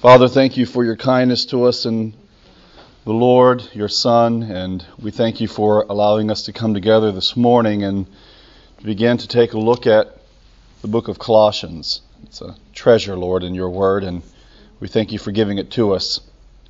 Father, 0.00 0.28
thank 0.28 0.58
you 0.58 0.66
for 0.66 0.84
your 0.84 0.94
kindness 0.94 1.46
to 1.46 1.64
us 1.64 1.86
and 1.86 2.12
the 3.04 3.14
Lord, 3.14 3.66
your 3.72 3.88
Son, 3.88 4.42
and 4.42 4.84
we 4.98 5.10
thank 5.10 5.40
you 5.40 5.48
for 5.48 5.86
allowing 5.88 6.30
us 6.30 6.42
to 6.42 6.52
come 6.52 6.74
together 6.74 7.12
this 7.12 7.34
morning 7.34 7.82
and 7.82 8.06
begin 8.84 9.16
to 9.16 9.26
take 9.26 9.54
a 9.54 9.58
look 9.58 9.86
at 9.86 10.18
the 10.82 10.88
book 10.88 11.08
of 11.08 11.18
Colossians. 11.18 12.02
It's 12.24 12.42
a 12.42 12.54
treasure, 12.74 13.16
Lord, 13.16 13.42
in 13.42 13.54
your 13.54 13.70
word, 13.70 14.04
and 14.04 14.22
we 14.80 14.88
thank 14.88 15.12
you 15.12 15.18
for 15.18 15.32
giving 15.32 15.56
it 15.56 15.70
to 15.72 15.94
us. 15.94 16.20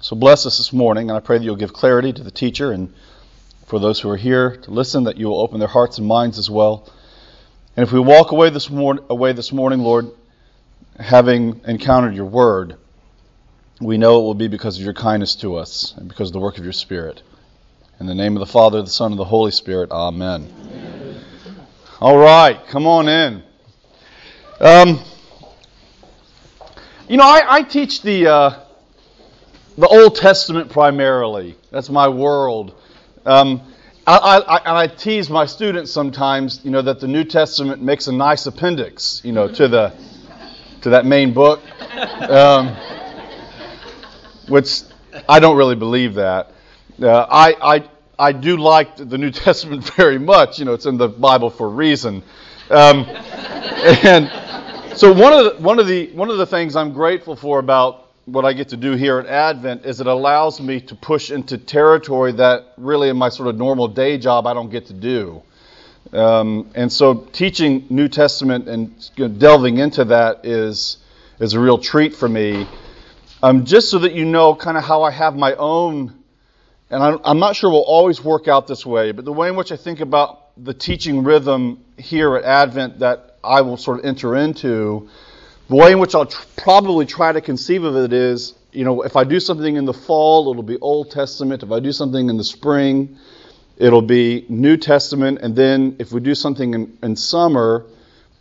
So 0.00 0.14
bless 0.14 0.46
us 0.46 0.58
this 0.58 0.72
morning, 0.72 1.10
and 1.10 1.16
I 1.16 1.20
pray 1.20 1.38
that 1.38 1.44
you'll 1.44 1.56
give 1.56 1.72
clarity 1.72 2.12
to 2.12 2.22
the 2.22 2.30
teacher 2.30 2.70
and 2.70 2.94
for 3.66 3.80
those 3.80 3.98
who 3.98 4.08
are 4.08 4.16
here 4.16 4.56
to 4.58 4.70
listen, 4.70 5.02
that 5.04 5.16
you 5.16 5.26
will 5.26 5.40
open 5.40 5.58
their 5.58 5.66
hearts 5.66 5.98
and 5.98 6.06
minds 6.06 6.38
as 6.38 6.48
well. 6.48 6.88
And 7.76 7.84
if 7.84 7.92
we 7.92 7.98
walk 7.98 8.30
away 8.30 8.50
this, 8.50 8.70
mor- 8.70 9.02
away 9.10 9.32
this 9.32 9.50
morning, 9.50 9.80
Lord, 9.80 10.12
having 11.00 11.60
encountered 11.66 12.14
your 12.14 12.26
word, 12.26 12.76
we 13.80 13.98
know 13.98 14.20
it 14.20 14.22
will 14.22 14.34
be 14.34 14.48
because 14.48 14.78
of 14.78 14.84
your 14.84 14.94
kindness 14.94 15.36
to 15.36 15.56
us 15.56 15.94
and 15.96 16.08
because 16.08 16.30
of 16.30 16.32
the 16.32 16.40
work 16.40 16.58
of 16.58 16.64
your 16.64 16.72
Spirit. 16.72 17.22
In 18.00 18.06
the 18.06 18.14
name 18.14 18.36
of 18.36 18.40
the 18.40 18.46
Father, 18.46 18.82
the 18.82 18.88
Son, 18.88 19.12
and 19.12 19.18
the 19.18 19.24
Holy 19.24 19.50
Spirit, 19.50 19.90
Amen. 19.90 20.52
Amen. 20.60 21.20
All 22.00 22.16
right, 22.16 22.58
come 22.68 22.86
on 22.86 23.08
in. 23.08 23.42
Um, 24.60 25.02
you 27.08 27.16
know, 27.16 27.24
I, 27.24 27.56
I 27.56 27.62
teach 27.62 28.02
the 28.02 28.26
uh, 28.26 28.64
the 29.76 29.86
Old 29.86 30.16
Testament 30.16 30.70
primarily. 30.70 31.56
That's 31.70 31.90
my 31.90 32.08
world. 32.08 32.74
Um, 33.24 33.60
I, 34.06 34.16
I, 34.16 34.56
and 34.58 34.78
I 34.78 34.86
tease 34.86 35.28
my 35.28 35.46
students 35.46 35.90
sometimes, 35.90 36.60
you 36.64 36.70
know, 36.70 36.80
that 36.80 37.00
the 37.00 37.08
New 37.08 37.24
Testament 37.24 37.82
makes 37.82 38.06
a 38.06 38.12
nice 38.12 38.46
appendix, 38.46 39.20
you 39.24 39.32
know, 39.32 39.48
to 39.48 39.68
the 39.68 39.92
to 40.82 40.90
that 40.90 41.04
main 41.04 41.34
book. 41.34 41.60
Um, 42.20 42.76
which 44.48 44.82
I 45.28 45.40
don't 45.40 45.56
really 45.56 45.76
believe 45.76 46.14
that. 46.14 46.52
Uh, 47.00 47.26
I, 47.28 47.76
I, 47.76 47.90
I 48.18 48.32
do 48.32 48.56
like 48.56 48.96
the 48.96 49.18
New 49.18 49.30
Testament 49.46 49.84
very 49.96 50.18
much. 50.18 50.58
You 50.58 50.64
know, 50.64 50.74
it's 50.74 50.86
in 50.86 50.96
the 50.96 51.08
Bible 51.08 51.50
for 51.50 51.66
a 51.66 51.70
reason. 51.70 52.22
Um, 52.70 53.04
and 54.04 54.30
so 54.96 55.12
one 55.12 55.32
of 55.32 55.44
the, 55.44 55.62
one 55.62 55.78
of 55.78 55.86
the 55.86 56.10
one 56.12 56.30
of 56.30 56.38
the 56.38 56.46
things 56.46 56.74
I'm 56.74 56.92
grateful 56.92 57.36
for 57.36 57.58
about 57.58 58.06
what 58.24 58.44
I 58.44 58.52
get 58.54 58.70
to 58.70 58.76
do 58.76 58.92
here 58.92 59.18
at 59.18 59.26
Advent 59.26 59.84
is 59.84 60.00
it 60.00 60.06
allows 60.06 60.60
me 60.60 60.80
to 60.80 60.94
push 60.96 61.30
into 61.30 61.58
territory 61.58 62.32
that 62.32 62.72
really 62.76 63.08
in 63.08 63.16
my 63.16 63.28
sort 63.28 63.48
of 63.48 63.56
normal 63.56 63.86
day 63.88 64.18
job 64.18 64.46
I 64.46 64.54
don't 64.54 64.70
get 64.70 64.86
to 64.86 64.94
do. 64.94 65.42
Um, 66.12 66.70
and 66.74 66.90
so 66.90 67.14
teaching 67.14 67.86
New 67.90 68.08
Testament 68.08 68.68
and 68.68 69.38
delving 69.38 69.78
into 69.78 70.04
that 70.06 70.44
is 70.44 70.98
is 71.40 71.54
a 71.54 71.60
real 71.60 71.78
treat 71.78 72.14
for 72.14 72.28
me. 72.28 72.66
Um, 73.42 73.66
just 73.66 73.90
so 73.90 73.98
that 73.98 74.14
you 74.14 74.24
know 74.24 74.54
kind 74.54 74.78
of 74.78 74.84
how 74.84 75.02
I 75.02 75.10
have 75.10 75.36
my 75.36 75.54
own, 75.54 76.14
and 76.88 77.02
I'm, 77.02 77.18
I'm 77.22 77.38
not 77.38 77.54
sure 77.54 77.70
it 77.70 77.72
will 77.72 77.80
always 77.80 78.24
work 78.24 78.48
out 78.48 78.66
this 78.66 78.86
way, 78.86 79.12
but 79.12 79.26
the 79.26 79.32
way 79.32 79.48
in 79.48 79.56
which 79.56 79.72
I 79.72 79.76
think 79.76 80.00
about 80.00 80.42
the 80.56 80.72
teaching 80.72 81.22
rhythm 81.22 81.84
here 81.98 82.34
at 82.36 82.44
Advent 82.44 83.00
that 83.00 83.36
I 83.44 83.60
will 83.60 83.76
sort 83.76 83.98
of 83.98 84.06
enter 84.06 84.36
into, 84.36 85.10
the 85.68 85.76
way 85.76 85.92
in 85.92 85.98
which 85.98 86.14
I'll 86.14 86.26
tr- 86.26 86.46
probably 86.56 87.04
try 87.04 87.32
to 87.32 87.42
conceive 87.42 87.84
of 87.84 87.94
it 87.96 88.14
is, 88.14 88.54
you 88.72 88.84
know, 88.84 89.02
if 89.02 89.16
I 89.16 89.24
do 89.24 89.38
something 89.38 89.76
in 89.76 89.84
the 89.84 89.92
fall, 89.92 90.50
it'll 90.50 90.62
be 90.62 90.78
Old 90.78 91.10
Testament. 91.10 91.62
If 91.62 91.70
I 91.72 91.80
do 91.80 91.92
something 91.92 92.30
in 92.30 92.38
the 92.38 92.44
spring, 92.44 93.18
it'll 93.76 94.02
be 94.02 94.46
New 94.48 94.78
Testament. 94.78 95.40
And 95.42 95.54
then 95.54 95.96
if 95.98 96.10
we 96.10 96.20
do 96.20 96.34
something 96.34 96.72
in, 96.72 96.98
in 97.02 97.16
summer, 97.16 97.84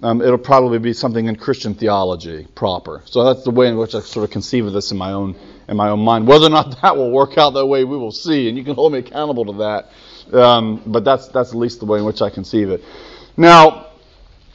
um, 0.02 0.22
it'll 0.22 0.38
probably 0.38 0.80
be 0.80 0.94
something 0.94 1.26
in 1.26 1.36
Christian 1.36 1.74
theology 1.74 2.48
proper. 2.56 3.02
So 3.06 3.24
that's 3.24 3.44
the 3.44 3.52
way 3.52 3.68
in 3.68 3.78
which 3.78 3.96
I 3.96 4.02
sort 4.02 4.26
of 4.26 4.32
conceive 4.32 4.66
of 4.66 4.74
this 4.74 4.92
in 4.92 4.98
my 4.98 5.12
own 5.12 5.36
in 5.68 5.78
my 5.78 5.90
own 5.90 6.00
mind. 6.00 6.28
Whether 6.28 6.48
or 6.48 6.50
not 6.50 6.82
that 6.82 6.96
will 6.96 7.12
work 7.12 7.38
out 7.38 7.52
that 7.52 7.66
way, 7.66 7.84
we 7.84 7.98
will 7.98 8.12
see, 8.12 8.50
and 8.50 8.58
you 8.58 8.64
can 8.64 8.76
hold 8.76 8.94
me 8.94 9.00
accountable 9.00 9.46
to 9.46 9.54
that. 9.60 10.38
Um, 10.38 10.82
but 10.86 11.04
that's 11.04 11.28
that's 11.30 11.50
at 11.50 11.56
least 11.56 11.80
the 11.80 11.86
way 11.86 12.00
in 12.00 12.06
which 12.06 12.22
I 12.22 12.30
conceive 12.30 12.70
it. 12.70 12.84
Now, 13.38 13.88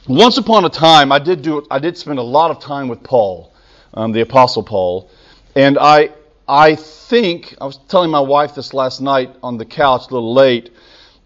once 0.07 0.37
upon 0.37 0.65
a 0.65 0.69
time, 0.69 1.11
I 1.11 1.19
did 1.19 1.41
do 1.41 1.65
I 1.71 1.79
did 1.79 1.97
spend 1.97 2.19
a 2.19 2.23
lot 2.23 2.51
of 2.51 2.59
time 2.59 2.87
with 2.87 3.03
Paul, 3.03 3.53
um, 3.93 4.11
the 4.11 4.21
Apostle 4.21 4.63
Paul, 4.63 5.09
and 5.55 5.77
I 5.79 6.11
I 6.47 6.75
think 6.75 7.55
I 7.59 7.65
was 7.65 7.77
telling 7.87 8.09
my 8.09 8.19
wife 8.19 8.55
this 8.55 8.73
last 8.73 9.01
night 9.01 9.35
on 9.41 9.57
the 9.57 9.65
couch 9.65 10.09
a 10.09 10.13
little 10.13 10.33
late. 10.33 10.71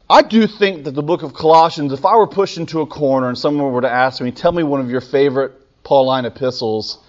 I 0.10 0.22
do 0.22 0.46
think 0.46 0.84
that 0.84 0.92
the 0.92 1.02
book 1.02 1.24
of 1.24 1.34
Colossians, 1.34 1.92
if 1.92 2.06
I 2.06 2.16
were 2.16 2.28
pushed 2.28 2.58
into 2.58 2.82
a 2.82 2.86
corner 2.86 3.28
and 3.28 3.38
someone 3.38 3.72
were 3.72 3.82
to 3.82 3.90
ask 3.90 4.22
me, 4.22 4.32
tell 4.32 4.52
me 4.52 4.62
one 4.62 4.80
of 4.80 4.90
your 4.90 5.02
favorite 5.02 5.54
Pauline 5.84 6.26
epistles, 6.26 7.00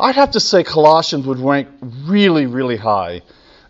I'd 0.00 0.14
have 0.14 0.30
to 0.30 0.40
say 0.40 0.64
Colossians 0.64 1.26
would 1.26 1.38
rank 1.38 1.68
really, 1.82 2.46
really 2.46 2.76
high, 2.76 3.20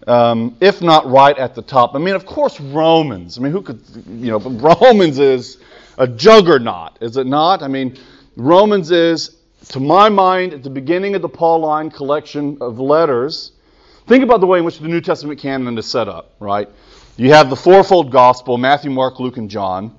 um, 0.07 0.57
if 0.61 0.81
not 0.81 1.11
right 1.11 1.37
at 1.37 1.57
the 1.57 1.63
top. 1.63 1.97
I 1.97 1.99
mean, 1.99 2.15
of 2.15 2.25
course, 2.25 2.61
Romans. 2.61 3.37
I 3.37 3.41
mean, 3.41 3.51
who 3.51 3.63
could, 3.63 3.83
you 4.07 4.31
know, 4.31 4.39
Romans 4.81 5.19
is 5.19 5.59
a 5.97 6.07
juggernaut, 6.07 6.99
is 7.01 7.17
it 7.17 7.27
not? 7.27 7.63
I 7.63 7.69
mean, 7.69 7.99
Romans 8.37 8.93
is, 8.93 9.39
to 9.71 9.81
my 9.81 10.09
mind, 10.09 10.55
at 10.55 10.63
the 10.63 10.71
beginning 10.71 11.17
of 11.17 11.23
the 11.23 11.29
Pauline 11.29 11.91
collection 11.91 12.59
of 12.61 12.79
letters. 12.79 13.53
Think 14.07 14.23
about 14.23 14.41
the 14.41 14.47
way 14.47 14.61
in 14.61 14.65
which 14.65 14.79
the 14.79 14.89
New 14.89 15.01
Testament 15.01 15.41
canon 15.41 15.77
is 15.77 15.87
set 15.87 16.09
up, 16.09 16.33
right? 16.39 16.69
You 17.19 17.33
have 17.33 17.51
the 17.51 17.57
fourfold 17.57 18.13
gospel 18.13 18.59
Matthew, 18.59 18.93
Mark, 18.93 19.19
Luke, 19.19 19.39
and 19.39 19.51
John. 19.51 19.99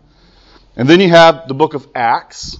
And 0.77 0.89
then 0.89 1.01
you 1.01 1.09
have 1.09 1.49
the 1.49 1.53
book 1.53 1.73
of 1.73 1.85
Acts. 1.93 2.57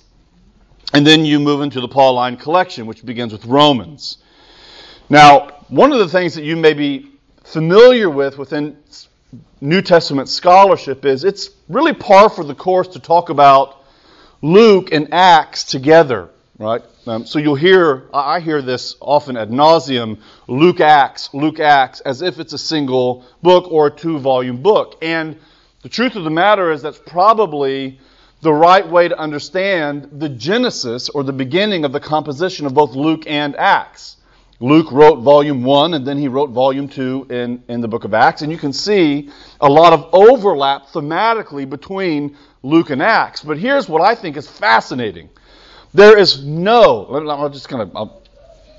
And 0.93 1.07
then 1.07 1.23
you 1.23 1.39
move 1.39 1.61
into 1.61 1.79
the 1.79 1.87
Pauline 1.87 2.35
collection, 2.35 2.85
which 2.85 3.05
begins 3.05 3.31
with 3.31 3.45
Romans. 3.45 4.17
Now, 5.07 5.61
one 5.69 5.93
of 5.93 5.99
the 5.99 6.09
things 6.09 6.35
that 6.35 6.43
you 6.43 6.57
may 6.57 6.73
be 6.73 7.09
familiar 7.45 8.09
with 8.09 8.37
within 8.37 8.75
New 9.61 9.81
Testament 9.81 10.27
scholarship 10.27 11.05
is 11.05 11.23
it's 11.23 11.51
really 11.69 11.93
par 11.93 12.29
for 12.29 12.43
the 12.43 12.55
course 12.55 12.89
to 12.89 12.99
talk 12.99 13.29
about 13.29 13.81
Luke 14.41 14.91
and 14.91 15.13
Acts 15.13 15.63
together, 15.63 16.31
right? 16.59 16.81
Um, 17.07 17.25
so 17.25 17.39
you'll 17.39 17.55
hear, 17.55 18.09
I 18.13 18.41
hear 18.41 18.61
this 18.61 18.95
often 18.99 19.37
ad 19.37 19.49
nauseum, 19.49 20.19
Luke 20.47 20.81
Acts, 20.81 21.33
Luke 21.33 21.59
Acts, 21.59 22.01
as 22.01 22.21
if 22.21 22.39
it's 22.39 22.53
a 22.53 22.57
single 22.57 23.25
book 23.41 23.71
or 23.71 23.87
a 23.87 23.91
two 23.91 24.19
volume 24.19 24.61
book. 24.61 24.97
And 25.01 25.37
the 25.81 25.89
truth 25.89 26.17
of 26.17 26.25
the 26.25 26.29
matter 26.29 26.71
is 26.71 26.81
that's 26.81 26.99
probably 26.99 27.99
the 28.41 28.53
right 28.53 28.87
way 28.87 29.07
to 29.07 29.17
understand 29.17 30.09
the 30.19 30.29
genesis 30.29 31.09
or 31.09 31.23
the 31.23 31.33
beginning 31.33 31.85
of 31.85 31.93
the 31.93 31.99
composition 31.99 32.65
of 32.65 32.73
both 32.73 32.93
Luke 32.93 33.23
and 33.25 33.55
Acts. 33.55 34.17
Luke 34.61 34.91
wrote 34.91 35.19
volume 35.19 35.63
1 35.63 35.93
and 35.93 36.05
then 36.05 36.17
he 36.17 36.27
wrote 36.27 36.49
volume 36.49 36.89
2 36.89 37.27
in, 37.29 37.63
in 37.69 37.79
the 37.79 37.87
book 37.87 38.03
of 38.03 38.13
Acts. 38.13 38.41
And 38.41 38.51
you 38.51 38.57
can 38.57 38.73
see 38.73 39.29
a 39.61 39.69
lot 39.69 39.93
of 39.93 40.09
overlap 40.11 40.87
thematically 40.87 41.69
between 41.69 42.35
Luke 42.61 42.89
and 42.89 43.01
Acts. 43.01 43.41
But 43.41 43.57
here's 43.57 43.87
what 43.87 44.01
I 44.01 44.15
think 44.15 44.35
is 44.35 44.49
fascinating. 44.49 45.29
There 45.94 46.17
is 46.17 46.44
no, 46.44 47.05
I'm 47.07 47.53
just 47.53 47.67
going 47.67 47.89
to 47.89 48.09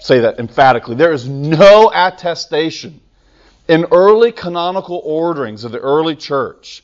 say 0.00 0.20
that 0.20 0.38
emphatically, 0.38 0.94
there 0.94 1.12
is 1.12 1.28
no 1.28 1.90
attestation 1.92 3.00
in 3.68 3.86
early 3.92 4.32
canonical 4.32 5.00
orderings 5.04 5.64
of 5.64 5.72
the 5.72 5.78
early 5.78 6.16
church, 6.16 6.82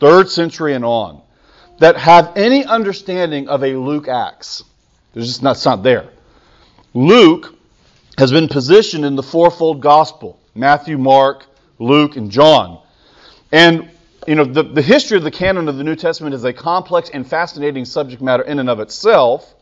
third 0.00 0.28
century 0.28 0.74
and 0.74 0.84
on, 0.84 1.22
that 1.78 1.96
have 1.96 2.32
any 2.36 2.64
understanding 2.64 3.48
of 3.48 3.62
a 3.62 3.76
Luke 3.76 4.08
Acts. 4.08 4.64
There's 5.12 5.28
just 5.28 5.42
not, 5.42 5.56
it's 5.56 5.64
not 5.64 5.82
there. 5.82 6.08
Luke 6.94 7.54
has 8.18 8.32
been 8.32 8.48
positioned 8.48 9.04
in 9.04 9.16
the 9.16 9.22
fourfold 9.22 9.80
gospel 9.80 10.40
Matthew, 10.54 10.96
Mark, 10.96 11.44
Luke, 11.78 12.16
and 12.16 12.30
John. 12.30 12.80
And 13.52 13.90
you 14.26 14.34
know, 14.34 14.44
the, 14.44 14.62
the 14.62 14.82
history 14.82 15.16
of 15.16 15.22
the 15.22 15.30
canon 15.30 15.68
of 15.68 15.76
the 15.76 15.84
New 15.84 15.94
Testament 15.94 16.34
is 16.34 16.44
a 16.44 16.52
complex 16.52 17.10
and 17.10 17.26
fascinating 17.26 17.84
subject 17.84 18.20
matter 18.22 18.42
in 18.42 18.58
and 18.58 18.68
of 18.68 18.80
itself. 18.80 19.54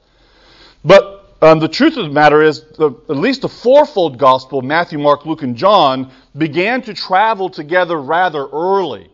But 0.84 1.36
um, 1.40 1.58
the 1.58 1.68
truth 1.68 1.96
of 1.96 2.04
the 2.04 2.12
matter 2.12 2.42
is, 2.42 2.62
the, 2.78 2.90
at 3.08 3.16
least 3.16 3.42
the 3.42 3.48
fourfold 3.48 4.18
gospel, 4.18 4.62
Matthew, 4.62 4.98
Mark, 4.98 5.24
Luke, 5.26 5.42
and 5.42 5.56
John, 5.56 6.10
began 6.36 6.82
to 6.82 6.94
travel 6.94 7.48
together 7.48 8.00
rather 8.00 8.46
early. 8.46 9.10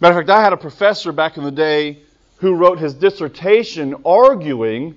Matter 0.00 0.18
of 0.18 0.26
fact, 0.26 0.30
I 0.30 0.42
had 0.42 0.52
a 0.52 0.56
professor 0.56 1.12
back 1.12 1.36
in 1.36 1.44
the 1.44 1.50
day 1.50 2.00
who 2.36 2.54
wrote 2.54 2.78
his 2.78 2.94
dissertation 2.94 3.94
arguing 4.04 4.96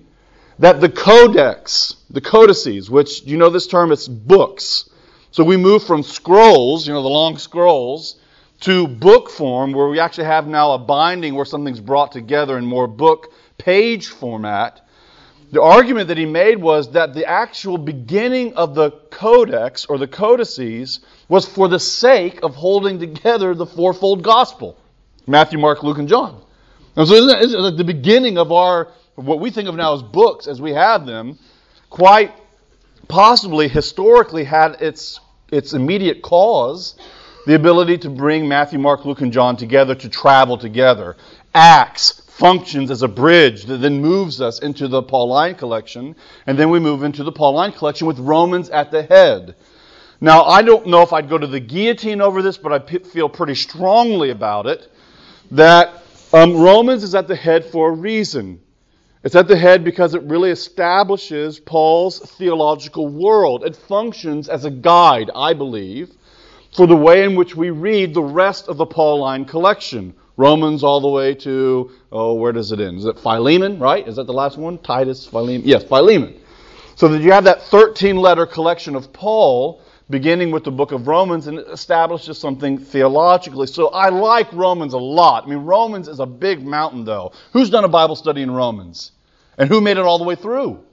that 0.58 0.82
the 0.82 0.90
codex, 0.90 1.96
the 2.10 2.22
codices, 2.22 2.90
which, 2.90 3.24
you 3.24 3.38
know 3.38 3.50
this 3.50 3.68
term, 3.68 3.92
it's 3.92 4.08
books. 4.08 4.90
So 5.32 5.44
we 5.44 5.58
move 5.58 5.84
from 5.84 6.02
scrolls, 6.02 6.88
you 6.88 6.94
know, 6.94 7.04
the 7.04 7.10
long 7.10 7.38
scrolls, 7.38 8.20
to 8.62 8.88
book 8.88 9.30
form, 9.30 9.74
where 9.74 9.90
we 9.90 10.00
actually 10.00 10.26
have 10.26 10.48
now 10.48 10.72
a 10.72 10.80
binding 10.80 11.36
where 11.36 11.46
something's 11.46 11.82
brought 11.82 12.12
together 12.12 12.58
in 12.58 12.66
more 12.66 12.88
book 12.88 13.34
page 13.58 14.08
format. 14.08 14.85
The 15.56 15.62
argument 15.62 16.10
that 16.10 16.18
he 16.18 16.26
made 16.26 16.58
was 16.58 16.92
that 16.92 17.14
the 17.14 17.26
actual 17.26 17.78
beginning 17.78 18.56
of 18.56 18.76
the 18.76 18.92
codex 19.10 19.86
or 19.86 19.98
the 19.98 20.06
codices 20.06 21.00
was 21.30 21.48
for 21.48 21.70
the 21.70 21.80
sake 21.80 22.44
of 22.44 22.56
holding 22.56 23.00
together 23.00 23.56
the 23.56 23.66
fourfold 23.66 24.22
gospel 24.22 24.78
Matthew, 25.26 25.58
Mark, 25.58 25.82
Luke, 25.82 25.98
and 25.98 26.10
John. 26.10 26.44
And 26.98 27.08
so, 27.08 27.14
isn't, 27.14 27.40
isn't 27.42 27.78
the 27.78 27.86
beginning 27.86 28.38
of 28.38 28.52
our, 28.52 28.90
what 29.16 29.40
we 29.40 29.50
think 29.50 29.70
of 29.70 29.76
now 29.76 29.94
as 29.94 30.04
books 30.04 30.46
as 30.48 30.62
we 30.62 30.74
have 30.74 31.06
them, 31.06 31.40
quite 31.90 32.34
possibly 33.08 33.70
historically 33.70 34.44
had 34.44 34.82
its, 34.82 35.22
its 35.54 35.72
immediate 35.72 36.22
cause 36.22 36.96
the 37.48 37.56
ability 37.56 38.00
to 38.00 38.10
bring 38.10 38.50
Matthew, 38.50 38.78
Mark, 38.78 39.06
Luke, 39.06 39.22
and 39.22 39.32
John 39.32 39.56
together 39.56 39.96
to 39.96 40.10
travel 40.10 40.58
together. 40.58 41.16
Acts 41.54 42.25
functions 42.38 42.92
as 42.92 43.02
a 43.02 43.08
bridge 43.08 43.64
that 43.64 43.78
then 43.78 44.02
moves 44.02 44.42
us 44.42 44.60
into 44.60 44.90
the 44.90 45.02
Pauline 45.02 45.56
collection, 45.56 46.14
and 46.46 46.60
then 46.60 46.70
we 46.70 46.80
move 46.80 47.04
into 47.04 47.24
the 47.24 47.32
Pauline 47.32 47.72
collection 47.72 48.08
with 48.08 48.20
Romans 48.20 48.70
at 48.70 48.92
the 48.92 49.04
head. 49.04 49.56
Now, 50.20 50.44
I 50.44 50.62
don't 50.62 50.88
know 50.88 51.02
if 51.02 51.14
I'd 51.14 51.30
go 51.30 51.38
to 51.38 51.48
the 51.48 51.62
guillotine 51.62 52.20
over 52.20 52.42
this, 52.42 52.58
but 52.58 52.74
I 52.74 52.80
p- 52.80 53.00
feel 53.00 53.30
pretty 53.30 53.56
strongly 53.56 54.32
about 54.32 54.66
it 54.66 54.92
that 55.52 56.04
um, 56.34 56.58
Romans 56.58 57.04
is 57.04 57.16
at 57.16 57.30
the 57.30 57.36
head 57.38 57.64
for 57.64 57.90
a 57.90 57.94
reason. 57.94 58.60
It's 59.24 59.36
at 59.36 59.48
the 59.48 59.58
head 59.58 59.86
because 59.86 60.14
it 60.14 60.22
really 60.24 60.52
establishes 60.52 61.60
Paul's 61.60 62.20
theological 62.20 63.08
world. 63.08 63.64
It 63.64 63.78
functions 63.78 64.50
as 64.50 64.66
a 64.66 64.72
guide, 64.72 65.32
I 65.34 65.54
believe, 65.54 66.12
for 66.76 66.86
the 66.86 66.98
way 66.98 67.24
in 67.24 67.36
which 67.36 67.56
we 67.56 67.70
read 67.70 68.14
the 68.14 68.22
rest 68.22 68.68
of 68.68 68.76
the 68.76 68.86
Pauline 68.86 69.46
collection. 69.46 70.14
Romans 70.38 70.84
all 70.84 71.00
the 71.00 71.10
way 71.10 71.34
to, 71.36 71.92
oh, 72.12 72.34
where 72.34 72.52
does 72.52 72.72
it 72.72 72.80
end? 72.80 73.00
Is 73.00 73.06
it 73.06 73.20
Philemon, 73.20 73.80
right? 73.80 74.06
Is 74.08 74.18
that 74.18 74.28
the 74.28 74.34
last 74.34 74.58
one? 74.58 74.78
Titus, 74.80 75.26
Philemon? 75.26 75.68
Yes, 75.68 75.84
Philemon. 75.84 76.40
So 76.96 77.08
that 77.10 77.22
you 77.22 77.32
have 77.32 77.46
that 77.46 77.62
13 77.64 78.18
letter 78.18 78.46
collection 78.46 78.96
of 78.96 79.12
Paul 79.14 79.82
beginning 80.10 80.52
with 80.52 80.64
the 80.64 80.72
book 80.72 80.92
of 80.92 81.08
Romans 81.08 81.48
and 81.48 81.60
it 81.60 81.68
establishes 81.68 82.38
something 82.38 82.78
theologically. 82.78 83.68
So 83.68 83.88
I 83.88 84.10
like 84.10 84.52
Romans 84.54 84.94
a 84.94 85.00
lot. 85.00 85.46
I 85.46 85.48
mean, 85.48 85.60
Romans 85.60 86.08
is 86.08 86.20
a 86.20 86.26
big 86.26 86.66
mountain, 86.66 87.06
though. 87.06 87.32
Who's 87.54 87.70
done 87.70 87.84
a 87.84 87.90
Bible 87.90 88.16
study 88.16 88.42
in 88.42 88.52
Romans? 88.52 89.12
And 89.58 89.70
who 89.70 89.82
made 89.82 89.98
it 89.98 90.04
all 90.04 90.18
the 90.18 90.24
way 90.26 90.36
through? 90.36 90.84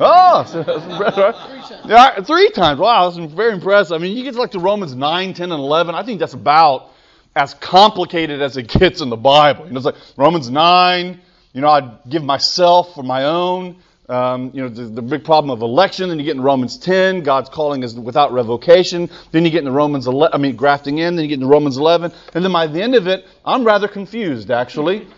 Oh, 0.00 1.84
yeah, 1.86 2.20
three 2.22 2.50
times. 2.50 2.80
Wow, 2.80 3.08
that's 3.10 3.32
very 3.32 3.52
impressive. 3.52 3.94
I 3.94 3.98
mean, 3.98 4.16
you 4.16 4.24
get 4.24 4.34
to 4.34 4.40
like 4.40 4.50
to 4.52 4.58
Romans 4.58 4.94
9, 4.94 5.34
10, 5.34 5.52
and 5.52 5.60
11. 5.60 5.94
I 5.94 6.02
think 6.02 6.18
that's 6.18 6.32
about 6.34 6.90
as 7.36 7.52
complicated 7.54 8.40
as 8.40 8.56
it 8.56 8.66
gets 8.66 9.00
in 9.02 9.10
the 9.10 9.16
Bible. 9.16 9.66
You 9.66 9.72
know, 9.72 9.76
it's 9.76 9.84
like 9.84 9.94
Romans 10.16 10.50
9, 10.50 11.20
you 11.52 11.60
know, 11.60 11.68
I'd 11.68 11.90
give 12.08 12.24
myself 12.24 12.94
for 12.94 13.02
my 13.02 13.24
own. 13.24 13.76
Um, 14.08 14.52
you 14.54 14.62
know, 14.62 14.68
the, 14.68 14.84
the, 14.84 15.02
big 15.02 15.24
problem 15.24 15.50
of 15.50 15.62
election. 15.62 16.08
Then 16.08 16.20
you 16.20 16.24
get 16.24 16.36
in 16.36 16.42
Romans 16.42 16.78
10, 16.78 17.24
God's 17.24 17.48
calling 17.48 17.82
is 17.82 17.96
without 17.96 18.32
revocation. 18.32 19.10
Then 19.32 19.44
you 19.44 19.50
get 19.50 19.60
into 19.60 19.72
Romans 19.72 20.06
11, 20.06 20.32
I 20.32 20.40
mean, 20.40 20.54
grafting 20.54 20.98
in. 20.98 21.16
Then 21.16 21.24
you 21.24 21.28
get 21.28 21.34
into 21.34 21.48
Romans 21.48 21.76
11. 21.76 22.12
And 22.34 22.44
then 22.44 22.52
by 22.52 22.68
the 22.68 22.80
end 22.80 22.94
of 22.94 23.08
it, 23.08 23.26
I'm 23.44 23.64
rather 23.64 23.88
confused, 23.88 24.52
actually. 24.52 25.08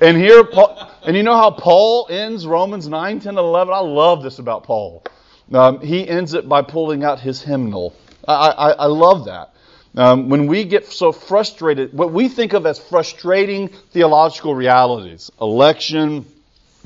And 0.00 0.16
here, 0.16 0.44
Paul, 0.44 0.90
and 1.04 1.14
you 1.14 1.22
know 1.22 1.36
how 1.36 1.50
Paul 1.50 2.06
ends 2.08 2.46
Romans 2.46 2.88
9, 2.88 3.20
10, 3.20 3.28
and 3.28 3.38
11? 3.38 3.74
I 3.74 3.80
love 3.80 4.22
this 4.22 4.38
about 4.38 4.64
Paul. 4.64 5.04
Um, 5.52 5.80
he 5.80 6.08
ends 6.08 6.32
it 6.32 6.48
by 6.48 6.62
pulling 6.62 7.04
out 7.04 7.20
his 7.20 7.42
hymnal. 7.42 7.94
I, 8.26 8.32
I, 8.32 8.70
I 8.70 8.86
love 8.86 9.26
that. 9.26 9.52
Um, 9.94 10.30
when 10.30 10.46
we 10.46 10.64
get 10.64 10.86
so 10.86 11.12
frustrated, 11.12 11.92
what 11.92 12.12
we 12.12 12.28
think 12.28 12.54
of 12.54 12.64
as 12.64 12.78
frustrating 12.78 13.68
theological 13.68 14.54
realities, 14.54 15.30
election, 15.40 16.24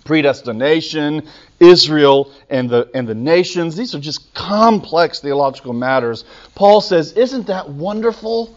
predestination, 0.04 1.28
Israel, 1.60 2.32
and 2.50 2.68
the, 2.68 2.90
and 2.94 3.06
the 3.06 3.14
nations, 3.14 3.76
these 3.76 3.94
are 3.94 4.00
just 4.00 4.34
complex 4.34 5.20
theological 5.20 5.72
matters. 5.72 6.24
Paul 6.54 6.80
says, 6.80 7.12
Isn't 7.12 7.46
that 7.46 7.68
wonderful? 7.68 8.54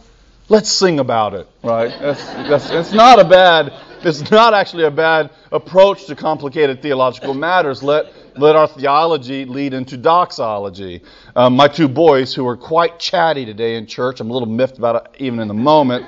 Let's 0.47 0.71
sing 0.71 0.99
about 0.99 1.35
it, 1.35 1.47
right? 1.63 1.93
That's, 1.99 2.25
that's, 2.25 2.69
it's 2.71 2.91
not 2.91 3.19
a 3.19 3.25
bad 3.25 3.71
it's 4.03 4.31
not 4.31 4.53
actually 4.53 4.85
a 4.85 4.91
bad 4.91 5.29
approach 5.51 6.05
to 6.05 6.15
complicated 6.15 6.81
theological 6.81 7.33
matters. 7.33 7.83
Let, 7.83 8.11
let 8.37 8.55
our 8.55 8.67
theology 8.67 9.45
lead 9.45 9.73
into 9.73 9.97
doxology. 9.97 11.01
Um, 11.35 11.55
my 11.55 11.67
two 11.67 11.87
boys, 11.87 12.33
who 12.33 12.47
are 12.47 12.57
quite 12.57 12.99
chatty 12.99 13.45
today 13.45 13.75
in 13.75 13.85
church, 13.85 14.19
I'm 14.19 14.29
a 14.29 14.33
little 14.33 14.47
miffed 14.47 14.77
about 14.77 14.95
it 14.95 15.21
even 15.23 15.39
in 15.39 15.47
the 15.47 15.53
moment. 15.53 16.05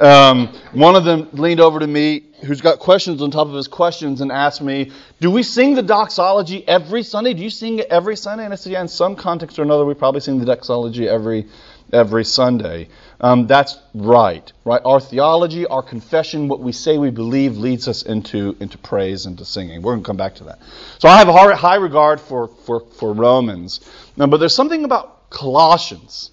Um, 0.00 0.48
one 0.72 0.96
of 0.96 1.04
them 1.04 1.28
leaned 1.32 1.60
over 1.60 1.78
to 1.78 1.86
me, 1.86 2.24
who's 2.44 2.60
got 2.60 2.78
questions 2.78 3.22
on 3.22 3.30
top 3.30 3.48
of 3.48 3.54
his 3.54 3.68
questions, 3.68 4.20
and 4.20 4.32
asked 4.32 4.62
me, 4.62 4.92
Do 5.20 5.30
we 5.30 5.42
sing 5.42 5.74
the 5.74 5.82
doxology 5.82 6.66
every 6.66 7.02
Sunday? 7.02 7.34
Do 7.34 7.42
you 7.42 7.50
sing 7.50 7.78
it 7.78 7.86
every 7.90 8.16
Sunday? 8.16 8.44
And 8.44 8.52
I 8.52 8.56
said, 8.56 8.72
Yeah, 8.72 8.80
in 8.80 8.88
some 8.88 9.16
context 9.16 9.58
or 9.58 9.62
another, 9.62 9.84
we 9.84 9.94
probably 9.94 10.20
sing 10.20 10.38
the 10.38 10.46
doxology 10.46 11.08
every 11.08 11.46
every 11.92 12.24
Sunday. 12.24 12.88
Um, 13.20 13.46
that's 13.46 13.78
right, 13.94 14.50
right? 14.64 14.80
Our 14.84 15.00
theology, 15.00 15.66
our 15.66 15.82
confession, 15.82 16.48
what 16.48 16.60
we 16.60 16.72
say 16.72 16.98
we 16.98 17.10
believe 17.10 17.56
leads 17.56 17.88
us 17.88 18.02
into, 18.02 18.56
into 18.60 18.78
praise 18.78 19.26
and 19.26 19.36
to 19.38 19.44
singing. 19.44 19.82
We're 19.82 19.92
going 19.92 20.02
to 20.02 20.06
come 20.06 20.16
back 20.16 20.36
to 20.36 20.44
that. 20.44 20.58
So 20.98 21.08
I 21.08 21.18
have 21.18 21.28
a 21.28 21.56
high 21.56 21.76
regard 21.76 22.20
for, 22.20 22.48
for, 22.48 22.80
for 22.80 23.12
Romans. 23.12 23.80
Now, 24.16 24.26
but 24.26 24.38
there's 24.38 24.54
something 24.54 24.84
about 24.84 25.30
Colossians. 25.30 26.30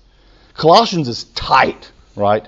Colossians 0.54 1.08
is 1.08 1.26
tight, 1.36 1.92
right? 2.16 2.46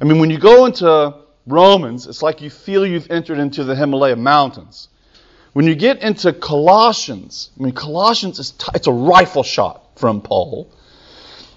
I 0.00 0.04
mean, 0.04 0.18
when 0.18 0.30
you 0.30 0.38
go 0.38 0.66
into 0.66 1.14
Romans, 1.46 2.06
it's 2.06 2.22
like 2.22 2.40
you 2.40 2.50
feel 2.50 2.86
you've 2.86 3.10
entered 3.10 3.38
into 3.38 3.64
the 3.64 3.76
Himalaya 3.76 4.16
mountains. 4.16 4.88
When 5.52 5.66
you 5.66 5.76
get 5.76 6.02
into 6.02 6.32
Colossians, 6.32 7.50
I 7.58 7.62
mean, 7.62 7.72
Colossians 7.74 8.40
is 8.40 8.50
t- 8.50 8.72
it's 8.74 8.88
a 8.88 8.92
rifle 8.92 9.44
shot 9.44 9.82
from 9.96 10.20
Paul. 10.20 10.68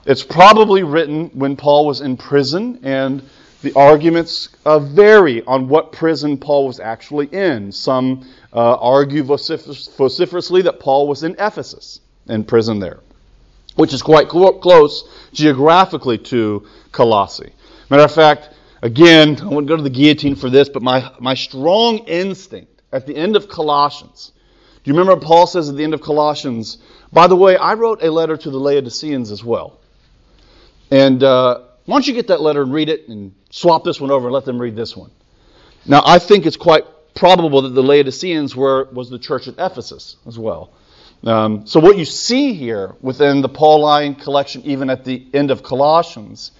It's 0.07 0.23
probably 0.23 0.83
written 0.83 1.31
when 1.33 1.57
Paul 1.57 1.85
was 1.85 1.99
in 1.99 2.15
prison, 2.15 2.79
and 2.83 3.21
the 3.61 3.73
arguments 3.73 4.47
uh, 4.63 4.79
vary 4.79 5.43
on 5.43 5.67
what 5.67 5.91
prison 5.91 6.37
Paul 6.37 6.65
was 6.67 6.79
actually 6.79 7.27
in. 7.27 7.73
Some 7.73 8.25
uh, 8.53 8.75
argue 8.75 9.21
vociferously 9.23 10.61
that 10.61 10.79
Paul 10.79 11.09
was 11.09 11.23
in 11.23 11.33
Ephesus, 11.37 11.99
in 12.29 12.45
prison 12.45 12.79
there, 12.79 13.01
which 13.75 13.93
is 13.93 14.01
quite 14.01 14.29
close 14.29 15.29
geographically 15.33 16.17
to 16.19 16.65
Colossae. 16.93 17.51
Matter 17.89 18.03
of 18.03 18.13
fact, 18.13 18.51
again, 18.81 19.37
I 19.41 19.47
wouldn't 19.47 19.67
go 19.67 19.75
to 19.75 19.83
the 19.83 19.89
guillotine 19.89 20.35
for 20.35 20.49
this, 20.49 20.69
but 20.69 20.81
my, 20.81 21.11
my 21.19 21.33
strong 21.33 21.97
instinct 22.07 22.81
at 22.93 23.07
the 23.07 23.15
end 23.17 23.35
of 23.35 23.49
Colossians. 23.49 24.31
Do 24.85 24.89
you 24.89 24.97
remember 24.97 25.19
Paul 25.19 25.47
says 25.47 25.67
at 25.67 25.75
the 25.75 25.83
end 25.83 25.93
of 25.93 26.01
Colossians, 26.01 26.77
by 27.11 27.27
the 27.27 27.35
way, 27.35 27.57
I 27.57 27.73
wrote 27.73 28.01
a 28.01 28.09
letter 28.09 28.37
to 28.37 28.49
the 28.49 28.57
Laodiceans 28.57 29.31
as 29.31 29.43
well. 29.43 29.81
And 30.91 31.23
uh, 31.23 31.61
why 31.85 31.95
don't 31.95 32.07
you 32.07 32.13
get 32.13 32.27
that 32.27 32.41
letter 32.41 32.61
and 32.61 32.73
read 32.73 32.89
it 32.89 33.07
and 33.07 33.33
swap 33.49 33.83
this 33.83 33.99
one 33.99 34.11
over 34.11 34.27
and 34.27 34.33
let 34.33 34.45
them 34.45 34.61
read 34.61 34.75
this 34.75 34.95
one? 34.95 35.11
Now, 35.85 36.01
I 36.05 36.19
think 36.19 36.45
it's 36.45 36.57
quite 36.57 36.85
probable 37.15 37.63
that 37.63 37.69
the 37.69 37.83
Laodiceans 37.83 38.55
were 38.55 38.85
was 38.91 39.09
the 39.09 39.19
church 39.19 39.47
at 39.47 39.55
Ephesus 39.57 40.17
as 40.25 40.37
well. 40.37 40.71
Um, 41.23 41.65
so 41.65 41.79
what 41.79 41.97
you 41.97 42.05
see 42.05 42.53
here 42.53 42.95
within 43.01 43.41
the 43.41 43.49
Pauline 43.49 44.15
collection, 44.15 44.61
even 44.63 44.89
at 44.89 45.03
the 45.03 45.25
end 45.33 45.49
of 45.49 45.63
Colossians, 45.63 46.51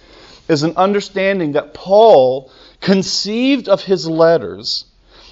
is 0.48 0.62
an 0.62 0.76
understanding 0.76 1.52
that 1.52 1.74
Paul 1.74 2.50
conceived 2.80 3.68
of 3.68 3.82
his 3.82 4.08
letters 4.08 4.86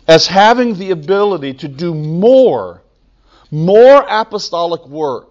as 0.06 0.26
having 0.26 0.75
the 0.75 0.92
ability 0.92 1.54
to 1.54 1.68
do 1.68 1.92
more, 1.92 2.82
more 3.50 4.04
apostolic 4.09 4.87
work 4.87 5.30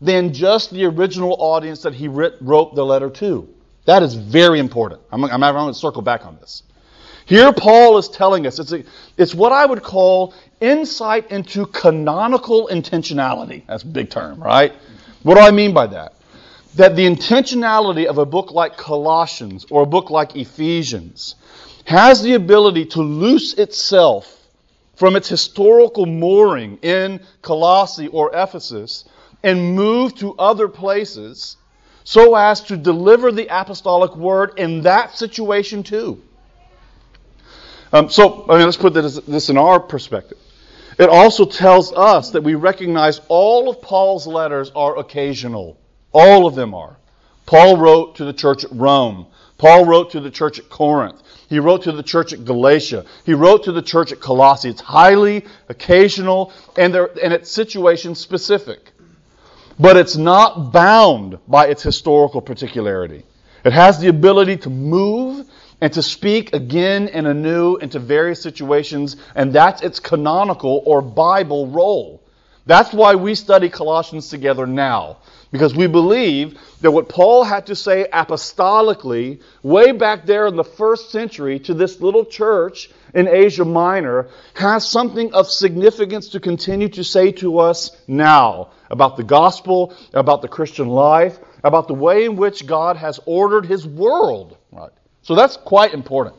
than 0.00 0.32
just 0.32 0.70
the 0.70 0.84
original 0.84 1.36
audience 1.38 1.82
that 1.82 1.94
he 1.94 2.08
wrote 2.08 2.74
the 2.74 2.84
letter 2.84 3.10
to. 3.10 3.48
That 3.86 4.02
is 4.02 4.14
very 4.14 4.58
important. 4.58 5.00
I'm, 5.10 5.24
I'm, 5.24 5.42
I'm 5.42 5.54
going 5.54 5.72
to 5.72 5.78
circle 5.78 6.02
back 6.02 6.26
on 6.26 6.36
this. 6.36 6.62
Here, 7.24 7.52
Paul 7.52 7.98
is 7.98 8.08
telling 8.08 8.46
us 8.46 8.58
it's, 8.58 8.72
a, 8.72 8.84
it's 9.16 9.34
what 9.34 9.52
I 9.52 9.66
would 9.66 9.82
call 9.82 10.34
insight 10.60 11.30
into 11.30 11.66
canonical 11.66 12.68
intentionality. 12.68 13.66
That's 13.66 13.82
a 13.82 13.86
big 13.86 14.10
term, 14.10 14.40
right? 14.40 14.72
What 15.22 15.34
do 15.34 15.40
I 15.40 15.50
mean 15.50 15.74
by 15.74 15.88
that? 15.88 16.14
That 16.76 16.94
the 16.94 17.06
intentionality 17.06 18.06
of 18.06 18.18
a 18.18 18.26
book 18.26 18.52
like 18.52 18.76
Colossians 18.76 19.66
or 19.70 19.82
a 19.82 19.86
book 19.86 20.10
like 20.10 20.36
Ephesians 20.36 21.34
has 21.84 22.22
the 22.22 22.34
ability 22.34 22.86
to 22.86 23.02
loose 23.02 23.54
itself 23.54 24.32
from 24.94 25.16
its 25.16 25.28
historical 25.28 26.06
mooring 26.06 26.78
in 26.82 27.20
Colossae 27.42 28.08
or 28.08 28.30
Ephesus 28.34 29.04
and 29.46 29.76
move 29.76 30.12
to 30.16 30.34
other 30.34 30.66
places 30.66 31.56
so 32.02 32.34
as 32.34 32.60
to 32.62 32.76
deliver 32.76 33.30
the 33.30 33.46
apostolic 33.48 34.16
word 34.16 34.52
in 34.56 34.82
that 34.82 35.16
situation 35.16 35.84
too. 35.84 36.20
Um, 37.92 38.10
so, 38.10 38.44
I 38.48 38.56
mean, 38.56 38.64
let's 38.64 38.76
put 38.76 38.92
this, 38.92 39.20
this 39.20 39.48
in 39.48 39.56
our 39.56 39.78
perspective. 39.78 40.38
It 40.98 41.08
also 41.08 41.44
tells 41.44 41.92
us 41.92 42.30
that 42.30 42.42
we 42.42 42.56
recognize 42.56 43.20
all 43.28 43.70
of 43.70 43.80
Paul's 43.80 44.26
letters 44.26 44.72
are 44.74 44.98
occasional. 44.98 45.78
All 46.12 46.48
of 46.48 46.56
them 46.56 46.74
are. 46.74 46.96
Paul 47.44 47.76
wrote 47.76 48.16
to 48.16 48.24
the 48.24 48.32
church 48.32 48.64
at 48.64 48.72
Rome. 48.72 49.28
Paul 49.58 49.84
wrote 49.84 50.10
to 50.10 50.20
the 50.20 50.30
church 50.30 50.58
at 50.58 50.68
Corinth. 50.68 51.22
He 51.48 51.60
wrote 51.60 51.84
to 51.84 51.92
the 51.92 52.02
church 52.02 52.32
at 52.32 52.44
Galatia. 52.44 53.04
He 53.24 53.34
wrote 53.34 53.62
to 53.64 53.72
the 53.72 53.82
church 53.82 54.10
at 54.10 54.18
Colossae. 54.18 54.70
It's 54.70 54.80
highly 54.80 55.44
occasional 55.68 56.52
and, 56.76 56.96
and 56.96 57.32
it's 57.32 57.48
situation 57.48 58.16
specific 58.16 58.90
but 59.78 59.96
it's 59.96 60.16
not 60.16 60.72
bound 60.72 61.38
by 61.46 61.66
its 61.66 61.82
historical 61.82 62.40
particularity. 62.40 63.24
It 63.64 63.72
has 63.72 63.98
the 63.98 64.08
ability 64.08 64.58
to 64.58 64.70
move 64.70 65.46
and 65.80 65.92
to 65.92 66.02
speak 66.02 66.54
again 66.54 67.08
and 67.08 67.26
anew 67.26 67.76
into 67.76 67.98
various 67.98 68.40
situations, 68.40 69.16
and 69.34 69.52
that's 69.52 69.82
its 69.82 70.00
canonical 70.00 70.82
or 70.86 71.02
Bible 71.02 71.66
role. 71.66 72.22
That's 72.64 72.92
why 72.92 73.14
we 73.14 73.34
study 73.34 73.68
Colossians 73.68 74.28
together 74.28 74.66
now. 74.66 75.18
Because 75.52 75.74
we 75.74 75.86
believe 75.86 76.58
that 76.80 76.90
what 76.90 77.08
Paul 77.08 77.44
had 77.44 77.66
to 77.66 77.76
say 77.76 78.08
apostolically, 78.12 79.40
way 79.62 79.92
back 79.92 80.26
there 80.26 80.46
in 80.46 80.56
the 80.56 80.64
first 80.64 81.10
century 81.10 81.60
to 81.60 81.74
this 81.74 82.00
little 82.00 82.24
church 82.24 82.90
in 83.16 83.26
Asia 83.28 83.64
Minor, 83.64 84.28
has 84.54 84.86
something 84.86 85.32
of 85.32 85.50
significance 85.50 86.28
to 86.28 86.38
continue 86.38 86.90
to 86.90 87.02
say 87.02 87.32
to 87.32 87.58
us 87.58 87.90
now 88.06 88.68
about 88.90 89.16
the 89.16 89.24
gospel, 89.24 89.96
about 90.12 90.42
the 90.42 90.48
Christian 90.48 90.88
life, 90.88 91.38
about 91.64 91.88
the 91.88 91.94
way 91.94 92.26
in 92.26 92.36
which 92.36 92.66
God 92.66 92.98
has 92.98 93.18
ordered 93.24 93.64
his 93.64 93.86
world. 93.86 94.58
Right. 94.70 94.92
So 95.22 95.34
that's 95.34 95.56
quite 95.56 95.94
important. 95.94 96.36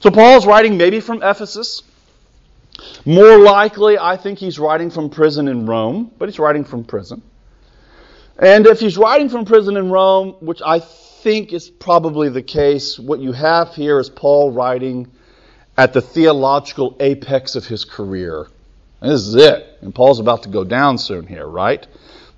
So 0.00 0.10
Paul's 0.10 0.46
writing 0.46 0.78
maybe 0.78 1.00
from 1.00 1.22
Ephesus. 1.22 1.82
More 3.04 3.36
likely, 3.38 3.98
I 3.98 4.16
think 4.16 4.38
he's 4.38 4.58
writing 4.58 4.90
from 4.90 5.10
prison 5.10 5.46
in 5.46 5.66
Rome, 5.66 6.10
but 6.18 6.28
he's 6.28 6.38
writing 6.38 6.64
from 6.64 6.84
prison. 6.84 7.22
And 8.38 8.66
if 8.66 8.80
he's 8.80 8.96
writing 8.96 9.28
from 9.28 9.44
prison 9.44 9.76
in 9.76 9.90
Rome, 9.90 10.36
which 10.40 10.62
I 10.64 10.78
think 10.78 11.52
is 11.52 11.68
probably 11.68 12.30
the 12.30 12.42
case, 12.42 12.98
what 12.98 13.20
you 13.20 13.32
have 13.32 13.74
here 13.74 13.98
is 13.98 14.08
Paul 14.08 14.52
writing 14.52 15.10
at 15.78 15.92
the 15.92 16.02
theological 16.02 16.96
apex 16.98 17.54
of 17.54 17.64
his 17.64 17.84
career. 17.84 18.48
This 19.00 19.20
is 19.20 19.36
it. 19.36 19.78
And 19.80 19.94
Paul's 19.94 20.18
about 20.18 20.42
to 20.42 20.48
go 20.48 20.64
down 20.64 20.98
soon 20.98 21.24
here, 21.24 21.46
right? 21.46 21.86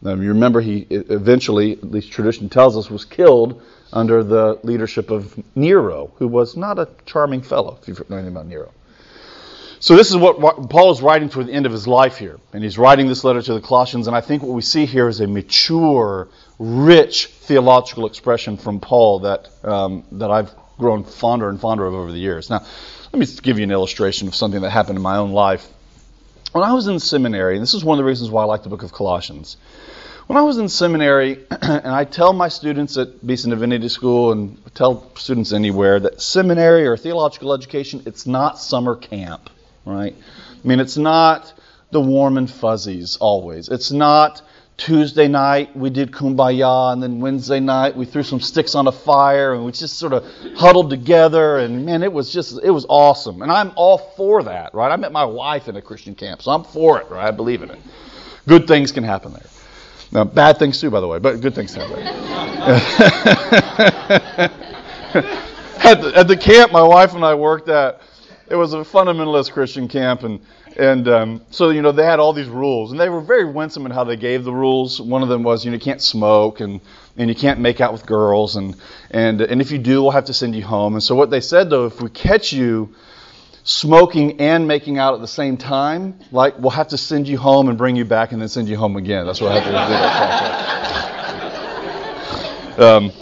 Now, 0.02 0.14
you 0.14 0.28
remember 0.28 0.60
he 0.60 0.86
eventually, 0.90 1.72
at 1.72 1.90
least 1.90 2.12
tradition 2.12 2.50
tells 2.50 2.76
us, 2.76 2.90
was 2.90 3.06
killed 3.06 3.62
under 3.92 4.22
the 4.22 4.60
leadership 4.62 5.10
of 5.10 5.42
Nero, 5.56 6.12
who 6.16 6.28
was 6.28 6.56
not 6.56 6.78
a 6.78 6.88
charming 7.06 7.40
fellow, 7.40 7.78
if 7.80 7.88
you 7.88 7.94
know 8.08 8.16
anything 8.16 8.34
about 8.34 8.46
Nero. 8.46 8.72
So 9.80 9.96
this 9.96 10.10
is 10.10 10.16
what 10.18 10.38
Paul 10.68 10.90
is 10.90 11.00
writing 11.00 11.30
toward 11.30 11.46
the 11.46 11.52
end 11.52 11.64
of 11.64 11.72
his 11.72 11.88
life 11.88 12.18
here. 12.18 12.38
And 12.52 12.62
he's 12.62 12.76
writing 12.76 13.08
this 13.08 13.24
letter 13.24 13.40
to 13.40 13.54
the 13.54 13.62
Colossians, 13.62 14.06
and 14.06 14.14
I 14.14 14.20
think 14.20 14.42
what 14.42 14.52
we 14.52 14.60
see 14.60 14.84
here 14.84 15.08
is 15.08 15.20
a 15.20 15.26
mature, 15.26 16.28
rich 16.58 17.26
theological 17.28 18.06
expression 18.06 18.58
from 18.58 18.80
Paul 18.80 19.20
that, 19.20 19.48
um, 19.64 20.04
that 20.12 20.30
I've 20.30 20.50
grown 20.78 21.04
fonder 21.04 21.48
and 21.48 21.58
fonder 21.58 21.86
of 21.86 21.94
over 21.94 22.12
the 22.12 22.18
years. 22.18 22.50
Now, 22.50 22.66
let 23.12 23.18
me 23.18 23.26
give 23.42 23.58
you 23.58 23.64
an 23.64 23.70
illustration 23.70 24.28
of 24.28 24.34
something 24.34 24.60
that 24.62 24.70
happened 24.70 24.96
in 24.96 25.02
my 25.02 25.16
own 25.16 25.32
life. 25.32 25.66
When 26.52 26.64
I 26.64 26.72
was 26.72 26.86
in 26.86 26.98
seminary, 26.98 27.56
and 27.56 27.62
this 27.62 27.74
is 27.74 27.84
one 27.84 27.98
of 27.98 28.04
the 28.04 28.08
reasons 28.08 28.30
why 28.30 28.42
I 28.42 28.46
like 28.46 28.62
the 28.62 28.68
book 28.68 28.82
of 28.82 28.92
Colossians. 28.92 29.56
When 30.26 30.36
I 30.36 30.42
was 30.42 30.58
in 30.58 30.68
seminary, 30.68 31.44
and 31.50 31.88
I 31.88 32.04
tell 32.04 32.32
my 32.32 32.48
students 32.48 32.96
at 32.96 33.24
Beeson 33.26 33.50
Divinity 33.50 33.88
School 33.88 34.32
and 34.32 34.58
tell 34.74 35.14
students 35.16 35.52
anywhere 35.52 36.00
that 36.00 36.20
seminary 36.20 36.86
or 36.86 36.96
theological 36.96 37.52
education, 37.52 38.02
it's 38.06 38.26
not 38.26 38.58
summer 38.58 38.96
camp 38.96 39.50
right? 39.84 40.14
I 40.64 40.68
mean, 40.68 40.80
it's 40.80 40.96
not 40.96 41.52
the 41.90 42.00
warm 42.00 42.38
and 42.38 42.50
fuzzies 42.50 43.16
always. 43.16 43.68
It's 43.68 43.90
not 43.90 44.42
Tuesday 44.80 45.28
night 45.28 45.76
we 45.76 45.90
did 45.90 46.10
kumbaya, 46.10 46.94
and 46.94 47.02
then 47.02 47.20
Wednesday 47.20 47.60
night 47.60 47.94
we 47.94 48.06
threw 48.06 48.22
some 48.22 48.40
sticks 48.40 48.74
on 48.74 48.86
a 48.86 48.92
fire, 48.92 49.52
and 49.52 49.62
we 49.62 49.72
just 49.72 49.98
sort 49.98 50.14
of 50.14 50.24
huddled 50.56 50.88
together, 50.88 51.58
and 51.58 51.84
man, 51.84 52.02
it 52.02 52.10
was 52.10 52.32
just 52.32 52.58
it 52.62 52.70
was 52.70 52.86
awesome. 52.88 53.42
And 53.42 53.52
I'm 53.52 53.72
all 53.76 53.98
for 53.98 54.42
that, 54.44 54.74
right? 54.74 54.90
I 54.90 54.96
met 54.96 55.12
my 55.12 55.24
wife 55.24 55.68
in 55.68 55.76
a 55.76 55.82
Christian 55.82 56.14
camp, 56.14 56.40
so 56.40 56.50
I'm 56.50 56.64
for 56.64 56.98
it, 56.98 57.10
right? 57.10 57.26
I 57.26 57.30
believe 57.30 57.62
in 57.62 57.70
it. 57.70 57.78
Good 58.48 58.66
things 58.66 58.90
can 58.90 59.04
happen 59.04 59.34
there. 59.34 59.42
Now, 60.12 60.24
bad 60.24 60.58
things 60.58 60.80
too, 60.80 60.90
by 60.90 61.00
the 61.00 61.06
way, 61.06 61.18
but 61.18 61.42
good 61.42 61.54
things 61.54 61.74
happen. 61.74 61.98
at, 65.84 66.00
the, 66.00 66.12
at 66.16 66.26
the 66.26 66.38
camp 66.38 66.72
my 66.72 66.82
wife 66.82 67.14
and 67.14 67.22
I 67.22 67.34
worked 67.34 67.68
at, 67.68 68.00
it 68.48 68.56
was 68.56 68.72
a 68.72 68.78
fundamentalist 68.78 69.52
Christian 69.52 69.88
camp, 69.88 70.22
and 70.22 70.40
and 70.76 71.08
um, 71.08 71.40
so 71.50 71.70
you 71.70 71.82
know 71.82 71.92
they 71.92 72.04
had 72.04 72.20
all 72.20 72.32
these 72.32 72.48
rules, 72.48 72.90
and 72.90 73.00
they 73.00 73.08
were 73.08 73.20
very 73.20 73.44
winsome 73.44 73.86
in 73.86 73.92
how 73.92 74.04
they 74.04 74.16
gave 74.16 74.44
the 74.44 74.52
rules. 74.52 75.00
One 75.00 75.22
of 75.22 75.28
them 75.28 75.42
was 75.42 75.64
you 75.64 75.70
know 75.70 75.76
you 75.76 75.80
can't 75.80 76.02
smoke 76.02 76.60
and 76.60 76.80
and 77.16 77.28
you 77.28 77.34
can't 77.34 77.60
make 77.60 77.80
out 77.80 77.92
with 77.92 78.06
girls, 78.06 78.56
and 78.56 78.76
and 79.10 79.40
and 79.40 79.60
if 79.60 79.70
you 79.70 79.78
do, 79.78 80.02
we'll 80.02 80.12
have 80.12 80.26
to 80.26 80.34
send 80.34 80.54
you 80.54 80.64
home. 80.64 80.94
And 80.94 81.02
so 81.02 81.14
what 81.14 81.30
they 81.30 81.40
said 81.40 81.70
though, 81.70 81.86
if 81.86 82.00
we 82.00 82.10
catch 82.10 82.52
you 82.52 82.94
smoking 83.64 84.40
and 84.40 84.66
making 84.66 84.98
out 84.98 85.14
at 85.14 85.20
the 85.20 85.28
same 85.28 85.56
time, 85.56 86.18
like 86.32 86.58
we'll 86.58 86.70
have 86.70 86.88
to 86.88 86.98
send 86.98 87.28
you 87.28 87.38
home 87.38 87.68
and 87.68 87.76
bring 87.76 87.96
you 87.96 88.04
back 88.04 88.32
and 88.32 88.40
then 88.40 88.48
send 88.48 88.68
you 88.68 88.76
home 88.76 88.96
again. 88.96 89.26
That's 89.26 89.40
what 89.40 89.52
I 89.52 89.60
have 89.60 89.64
to 92.76 92.78
do. 92.78 92.84
um, 92.84 93.12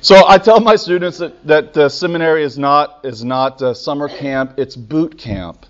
so 0.00 0.26
I 0.26 0.38
tell 0.38 0.60
my 0.60 0.76
students 0.76 1.18
that, 1.18 1.46
that 1.46 1.76
uh, 1.76 1.88
seminary 1.88 2.42
is 2.42 2.58
not 2.58 3.00
is 3.04 3.24
not 3.24 3.62
uh, 3.62 3.74
summer 3.74 4.08
camp; 4.08 4.54
it's 4.58 4.76
boot 4.76 5.16
camp. 5.16 5.66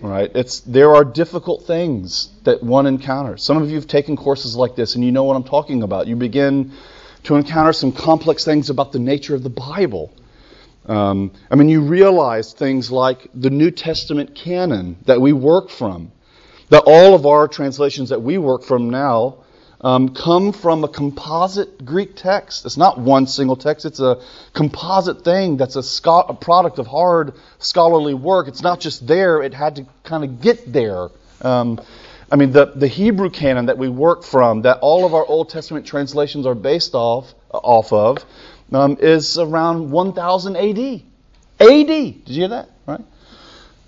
Right? 0.00 0.30
It's 0.34 0.60
there 0.60 0.94
are 0.94 1.04
difficult 1.04 1.66
things 1.66 2.28
that 2.44 2.62
one 2.62 2.86
encounters. 2.86 3.42
Some 3.42 3.60
of 3.60 3.68
you 3.68 3.76
have 3.76 3.88
taken 3.88 4.16
courses 4.16 4.54
like 4.54 4.76
this, 4.76 4.94
and 4.94 5.04
you 5.04 5.10
know 5.10 5.24
what 5.24 5.34
I'm 5.34 5.44
talking 5.44 5.82
about. 5.82 6.06
You 6.06 6.14
begin 6.14 6.72
to 7.24 7.34
encounter 7.34 7.72
some 7.72 7.90
complex 7.90 8.44
things 8.44 8.70
about 8.70 8.92
the 8.92 9.00
nature 9.00 9.34
of 9.34 9.42
the 9.42 9.50
Bible. 9.50 10.12
Um, 10.86 11.32
I 11.50 11.56
mean, 11.56 11.68
you 11.68 11.82
realize 11.82 12.52
things 12.52 12.90
like 12.92 13.28
the 13.34 13.50
New 13.50 13.70
Testament 13.70 14.34
canon 14.34 14.96
that 15.06 15.20
we 15.20 15.32
work 15.32 15.68
from, 15.68 16.12
that 16.70 16.84
all 16.86 17.14
of 17.14 17.26
our 17.26 17.48
translations 17.48 18.10
that 18.10 18.22
we 18.22 18.38
work 18.38 18.62
from 18.62 18.90
now 18.90 19.38
um, 19.80 20.10
come 20.10 20.52
from 20.52 20.82
a 20.84 20.88
composite 20.88 21.84
Greek 21.84 22.16
text. 22.16 22.66
It's 22.66 22.76
not 22.76 22.98
one 22.98 23.26
single 23.26 23.56
text, 23.56 23.84
it's 23.84 24.00
a 24.00 24.20
composite 24.52 25.24
thing 25.24 25.56
that's 25.56 25.76
a, 25.76 26.10
a 26.10 26.34
product 26.34 26.78
of 26.78 26.86
hard 26.86 27.34
scholarly 27.58 28.14
work. 28.14 28.48
It's 28.48 28.62
not 28.62 28.80
just 28.80 29.06
there, 29.06 29.42
it 29.42 29.54
had 29.54 29.76
to 29.76 29.86
kind 30.04 30.24
of 30.24 30.40
get 30.40 30.72
there. 30.72 31.08
Um, 31.42 31.80
I 32.30 32.36
mean, 32.36 32.52
the, 32.52 32.66
the 32.66 32.88
Hebrew 32.88 33.30
canon 33.30 33.66
that 33.66 33.78
we 33.78 33.88
work 33.88 34.22
from, 34.22 34.62
that 34.62 34.80
all 34.80 35.06
of 35.06 35.14
our 35.14 35.24
Old 35.24 35.48
Testament 35.48 35.86
translations 35.86 36.44
are 36.44 36.54
based 36.54 36.94
off, 36.94 37.32
off 37.50 37.92
of, 37.92 38.24
um, 38.72 38.98
is 39.00 39.38
around 39.38 39.90
1000 39.90 40.56
AD. 40.56 41.02
AD! 41.60 41.86
Did 41.86 42.28
you 42.28 42.40
hear 42.40 42.48
that? 42.48 42.70
Right? 42.86 43.00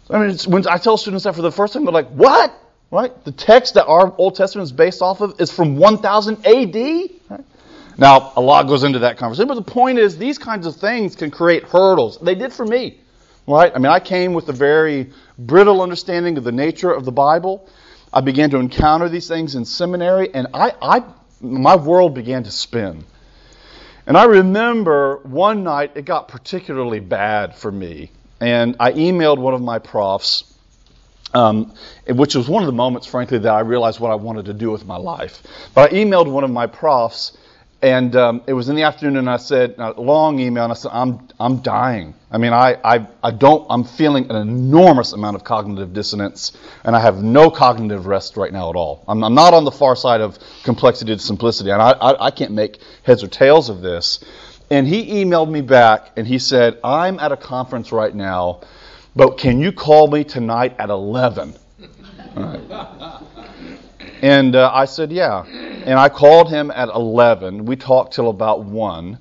I 0.09 0.27
mean, 0.27 0.37
when 0.49 0.67
I 0.67 0.79
tell 0.79 0.97
students 0.97 1.25
that 1.25 1.35
for 1.35 1.43
the 1.43 1.53
first 1.53 1.75
time, 1.75 1.85
they're 1.85 1.93
like, 1.93 2.09
what? 2.09 2.53
Right? 2.91 3.25
The 3.25 3.33
text 3.33 3.75
that 3.75 3.87
our 3.87 4.13
Old 4.19 4.35
Testament 4.35 4.65
is 4.65 4.73
based 4.73 5.01
off 5.01 5.21
of 5.21 5.41
is 5.41 5.51
from 5.51 5.77
1000 5.77 6.45
AD. 6.45 6.75
Right? 7.29 7.45
Now, 7.97 8.33
a 8.35 8.41
lot 8.41 8.67
goes 8.67 8.83
into 8.83 9.01
that 9.01 9.17
conversation, 9.17 9.47
but 9.47 9.55
the 9.55 9.63
point 9.63 9.99
is 9.99 10.19
these 10.19 10.39
kinds 10.39 10.67
of 10.67 10.77
things 10.77 11.15
can 11.15 11.31
create 11.31 11.65
hurdles. 11.65 12.19
They 12.21 12.35
did 12.35 12.53
for 12.53 12.67
me. 12.67 12.99
Right? 13.47 13.71
I 13.75 13.79
mean, 13.79 13.93
I 13.93 14.01
came 14.01 14.33
with 14.33 14.49
a 14.49 14.53
very 14.53 15.13
brittle 15.39 15.83
understanding 15.83 16.37
of 16.37 16.45
the 16.45 16.53
nature 16.53 16.91
of 16.91 17.05
the 17.05 17.13
Bible. 17.13 17.69
I 18.13 18.23
began 18.23 18.51
to 18.51 18.59
encounter 18.59 19.09
these 19.09 19.29
things 19.29 19.55
in 19.55 19.65
seminary, 19.65 20.35
and 20.35 20.49
I, 20.53 20.75
I 20.83 21.05
my 21.41 21.77
world 21.77 22.15
began 22.15 22.43
to 22.45 22.51
spin. 22.51 23.05
And 24.07 24.17
I 24.17 24.25
remember 24.25 25.21
one 25.23 25.63
night 25.63 25.93
it 25.95 26.05
got 26.05 26.29
particularly 26.29 27.01
bad 27.01 27.55
for 27.55 27.71
me. 27.71 28.11
And 28.41 28.77
I 28.81 28.93
emailed 28.93 29.39
one 29.39 29.55
of 29.55 29.61
my 29.61 29.79
profs 29.79 30.50
um, 31.35 31.73
which 32.09 32.35
was 32.35 32.49
one 32.49 32.63
of 32.63 32.67
the 32.67 32.73
moments, 32.73 33.07
frankly, 33.07 33.39
that 33.39 33.53
I 33.53 33.61
realized 33.61 34.01
what 34.01 34.11
I 34.11 34.17
wanted 34.17 34.47
to 34.47 34.55
do 34.55 34.71
with 34.71 34.85
my 34.85 34.97
life. 34.97 35.43
But 35.75 35.93
I 35.93 35.95
emailed 35.95 36.31
one 36.31 36.45
of 36.45 36.51
my 36.51 36.67
profs, 36.67 37.37
and 37.83 38.15
um, 38.17 38.43
it 38.47 38.53
was 38.53 38.69
in 38.69 38.77
the 38.77 38.83
afternoon, 38.83 39.17
and 39.17 39.31
I 39.31 39.37
said, 39.39 39.77
a 39.79 40.01
long 40.01 40.39
email, 40.39 40.65
and 40.65 40.73
I 40.73 40.77
said, 40.77 40.91
I'm, 40.93 41.29
I'm 41.39 41.59
dying. 41.59 42.15
I 42.31 42.39
mean, 42.39 42.53
I, 42.53 42.77
I, 42.85 43.07
I 43.23 43.31
don't, 43.31 43.67
I'm 43.71 43.85
feeling 43.85 44.31
an 44.31 44.37
enormous 44.37 45.13
amount 45.13 45.37
of 45.37 45.45
cognitive 45.45 45.93
dissonance, 45.93 46.53
and 46.85 46.95
I 46.95 47.01
have 47.01 47.23
no 47.23 47.51
cognitive 47.51 48.07
rest 48.07 48.37
right 48.37 48.53
now 48.53 48.71
at 48.71 48.77
all. 48.77 49.05
I'm, 49.09 49.25
I'm 49.25 49.35
not 49.35 49.55
on 49.55 49.65
the 49.65 49.71
far 49.71 49.97
side 49.97 50.21
of 50.21 50.39
complexity 50.63 51.15
to 51.15 51.23
simplicity, 51.23 51.71
and 51.71 51.81
I, 51.81 51.93
I, 51.93 52.27
I 52.27 52.31
can't 52.31 52.53
make 52.53 52.81
heads 53.03 53.23
or 53.23 53.29
tails 53.29 53.69
of 53.69 53.81
this. 53.81 54.23
And 54.71 54.87
he 54.87 55.25
emailed 55.25 55.51
me 55.51 55.63
back, 55.63 56.11
and 56.17 56.27
he 56.27 56.39
said, 56.39 56.79
I'm 56.85 57.19
at 57.19 57.33
a 57.33 57.37
conference 57.37 57.91
right 57.91 58.15
now 58.15 58.61
but 59.21 59.37
can 59.37 59.61
you 59.61 59.71
call 59.71 60.09
me 60.09 60.25
tonight 60.25 60.77
at 60.79 60.89
11? 60.89 61.55
Right. 62.35 63.21
And 64.23 64.57
uh, 64.57 64.71
I 64.73 64.87
said, 64.87 65.13
yeah. 65.13 65.45
And 65.45 65.99
I 65.99 66.09
called 66.09 66.49
him 66.49 66.71
at 66.71 66.89
11. 66.89 67.67
We 67.67 67.77
talked 67.77 68.15
till 68.15 68.31
about 68.31 68.65
1 68.65 69.19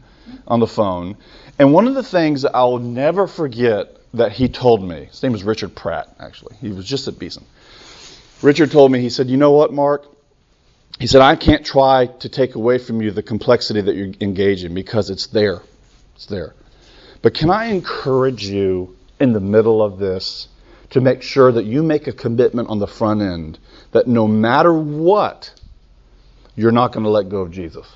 on 0.47 0.59
the 0.61 0.67
phone. 0.67 1.17
And 1.59 1.73
one 1.73 1.85
of 1.85 1.95
the 1.95 2.03
things 2.03 2.45
I 2.45 2.63
will 2.63 2.79
never 2.79 3.27
forget 3.27 3.97
that 4.13 4.31
he 4.31 4.47
told 4.47 4.81
me, 4.81 5.03
his 5.03 5.21
name 5.21 5.33
was 5.33 5.43
Richard 5.43 5.75
Pratt, 5.75 6.07
actually. 6.17 6.55
He 6.61 6.69
was 6.69 6.85
just 6.85 7.09
at 7.09 7.19
Beeson. 7.19 7.43
Richard 8.41 8.71
told 8.71 8.93
me, 8.93 9.01
he 9.01 9.09
said, 9.09 9.27
you 9.27 9.35
know 9.35 9.51
what, 9.51 9.73
Mark? 9.73 10.05
He 10.97 11.07
said, 11.07 11.21
I 11.21 11.35
can't 11.35 11.65
try 11.65 12.05
to 12.05 12.29
take 12.29 12.55
away 12.55 12.77
from 12.77 13.01
you 13.01 13.11
the 13.11 13.21
complexity 13.21 13.81
that 13.81 13.95
you 13.97 14.13
engage 14.21 14.63
in 14.63 14.73
because 14.73 15.09
it's 15.09 15.27
there. 15.27 15.61
It's 16.15 16.27
there. 16.27 16.55
But 17.21 17.33
can 17.33 17.49
I 17.49 17.65
encourage 17.65 18.47
you 18.47 18.95
in 19.19 19.33
the 19.33 19.39
middle 19.39 19.81
of 19.81 19.99
this 19.99 20.47
to 20.91 21.01
make 21.01 21.21
sure 21.21 21.51
that 21.51 21.65
you 21.65 21.83
make 21.83 22.07
a 22.07 22.13
commitment 22.13 22.69
on 22.69 22.79
the 22.79 22.87
front 22.87 23.21
end 23.21 23.59
that 23.91 24.07
no 24.07 24.27
matter 24.27 24.73
what, 24.73 25.53
you're 26.55 26.71
not 26.71 26.91
going 26.91 27.03
to 27.03 27.09
let 27.09 27.29
go 27.29 27.41
of 27.41 27.51
Jesus. 27.51 27.87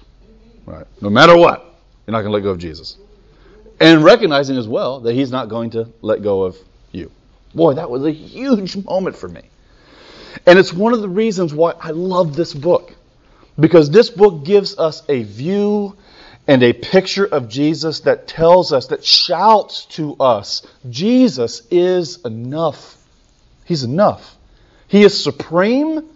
Right? 0.65 0.85
No 1.01 1.09
matter 1.09 1.35
what, 1.35 1.65
you're 2.05 2.11
not 2.11 2.21
going 2.21 2.31
to 2.31 2.35
let 2.35 2.43
go 2.43 2.51
of 2.51 2.59
Jesus. 2.59 2.97
And 3.79 4.03
recognizing 4.03 4.57
as 4.57 4.67
well 4.67 4.99
that 5.01 5.13
He's 5.13 5.31
not 5.31 5.49
going 5.49 5.71
to 5.71 5.89
let 6.01 6.21
go 6.21 6.43
of 6.43 6.57
you. 6.91 7.11
Boy, 7.53 7.73
that 7.73 7.89
was 7.89 8.05
a 8.05 8.11
huge 8.11 8.77
moment 8.85 9.15
for 9.15 9.27
me. 9.27 9.41
And 10.45 10.57
it's 10.57 10.73
one 10.73 10.93
of 10.93 11.01
the 11.01 11.09
reasons 11.09 11.53
why 11.53 11.73
I 11.79 11.91
love 11.91 12.35
this 12.35 12.53
book. 12.53 12.93
Because 13.59 13.89
this 13.91 14.09
book 14.09 14.45
gives 14.45 14.77
us 14.79 15.03
a 15.09 15.23
view 15.23 15.95
and 16.47 16.61
a 16.61 16.73
picture 16.73 17.25
of 17.25 17.47
Jesus 17.47 18.01
that 18.01 18.27
tells 18.27 18.73
us, 18.73 18.87
that 18.87 19.05
shouts 19.05 19.85
to 19.85 20.15
us, 20.17 20.65
Jesus 20.89 21.61
is 21.71 22.17
enough. 22.25 22.97
He's 23.65 23.83
enough. 23.83 24.37
He 24.87 25.03
is 25.03 25.23
supreme 25.23 26.09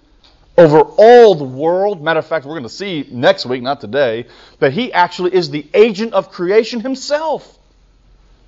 over 0.57 0.81
all 0.81 1.35
the 1.35 1.45
world. 1.45 2.03
Matter 2.03 2.19
of 2.19 2.27
fact, 2.27 2.45
we're 2.45 2.53
going 2.53 2.63
to 2.63 2.69
see 2.69 3.07
next 3.09 3.45
week, 3.45 3.61
not 3.61 3.79
today, 3.79 4.25
that 4.59 4.73
he 4.73 4.91
actually 4.91 5.33
is 5.33 5.49
the 5.49 5.65
agent 5.73 6.13
of 6.13 6.31
creation 6.31 6.81
himself. 6.81 7.57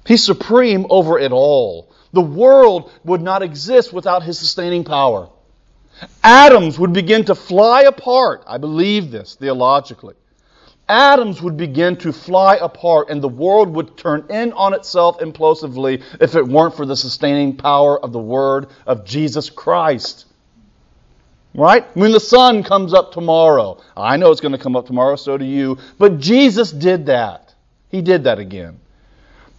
He's 0.05 0.23
supreme 0.23 0.85
over 0.89 1.17
it 1.17 1.31
all. 1.31 1.93
The 2.11 2.21
world 2.21 2.91
would 3.03 3.21
not 3.21 3.43
exist 3.43 3.93
without 3.93 4.23
his 4.23 4.39
sustaining 4.39 4.83
power. 4.83 5.29
Atoms 6.23 6.79
would 6.79 6.93
begin 6.93 7.25
to 7.25 7.35
fly 7.35 7.83
apart. 7.83 8.43
I 8.47 8.57
believe 8.57 9.11
this 9.11 9.35
theologically. 9.35 10.15
Atoms 10.89 11.41
would 11.41 11.55
begin 11.55 11.95
to 11.97 12.11
fly 12.11 12.55
apart 12.55 13.09
and 13.09 13.21
the 13.21 13.29
world 13.29 13.69
would 13.69 13.95
turn 13.95 14.25
in 14.29 14.51
on 14.53 14.73
itself 14.73 15.21
implosively 15.21 16.01
if 16.19 16.35
it 16.35 16.45
weren't 16.45 16.75
for 16.75 16.85
the 16.85 16.97
sustaining 16.97 17.55
power 17.55 18.03
of 18.03 18.11
the 18.11 18.19
Word 18.19 18.67
of 18.87 19.05
Jesus 19.05 19.49
Christ. 19.49 20.25
Right? 21.53 21.85
When 21.95 22.11
the 22.11 22.19
sun 22.19 22.63
comes 22.63 22.93
up 22.93 23.11
tomorrow, 23.11 23.81
I 23.95 24.17
know 24.17 24.31
it's 24.31 24.41
going 24.41 24.51
to 24.51 24.57
come 24.57 24.75
up 24.75 24.87
tomorrow, 24.87 25.15
so 25.15 25.37
do 25.37 25.45
you, 25.45 25.77
but 25.97 26.19
Jesus 26.19 26.71
did 26.71 27.05
that. 27.05 27.53
He 27.89 28.01
did 28.01 28.23
that 28.25 28.39
again. 28.39 28.79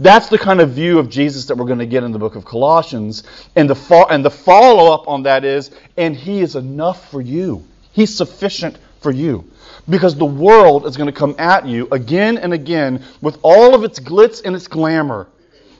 That's 0.01 0.31
the 0.31 0.39
kind 0.39 0.61
of 0.61 0.71
view 0.71 0.99
of 0.99 1.11
Jesus 1.11 1.45
that 1.47 1.57
we're 1.57 1.67
going 1.67 1.79
to 1.81 1.87
get 1.87 2.03
in 2.05 2.13
the 2.13 2.19
book 2.19 2.35
of 2.35 2.45
Colossians. 2.45 3.23
And 3.55 3.69
the, 3.69 3.75
fo- 3.75 4.07
and 4.07 4.25
the 4.25 4.31
follow 4.31 4.95
up 4.95 5.07
on 5.07 5.25
that 5.25 5.45
is, 5.45 5.71
and 5.97 6.17
He 6.17 6.41
is 6.41 6.57
enough 6.57 7.11
for 7.11 7.21
you. 7.21 7.67
He's 7.93 8.17
sufficient 8.17 8.79
for 9.01 9.11
you. 9.11 9.45
Because 9.89 10.15
the 10.15 10.27
world 10.27 10.87
is 10.87 10.97
going 10.97 11.09
to 11.09 11.13
come 11.13 11.35
at 11.39 11.67
you 11.67 11.89
again 11.91 12.39
and 12.39 12.53
again 12.53 13.05
with 13.21 13.39
all 13.43 13.75
of 13.75 13.85
its 13.85 13.99
glitz 13.99 14.43
and 14.45 14.55
its 14.55 14.69
glamour, 14.69 15.29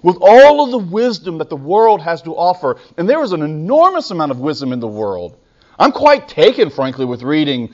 with 0.03 0.17
all 0.21 0.65
of 0.65 0.71
the 0.71 0.79
wisdom 0.79 1.39
that 1.39 1.51
the 1.51 1.57
world 1.57 2.01
has 2.01 2.23
to 2.23 2.35
offer. 2.35 2.79
And 2.97 3.09
there 3.09 3.23
is 3.23 3.33
an 3.33 3.43
enormous 3.43 4.11
amount 4.11 4.31
of 4.31 4.41
wisdom 4.41 4.73
in 4.73 4.81
the 4.81 4.89
world. 4.89 5.37
I'm 5.79 5.93
quite 5.93 6.29
taken, 6.29 6.71
frankly, 6.71 7.05
with 7.05 7.23
reading 7.23 7.73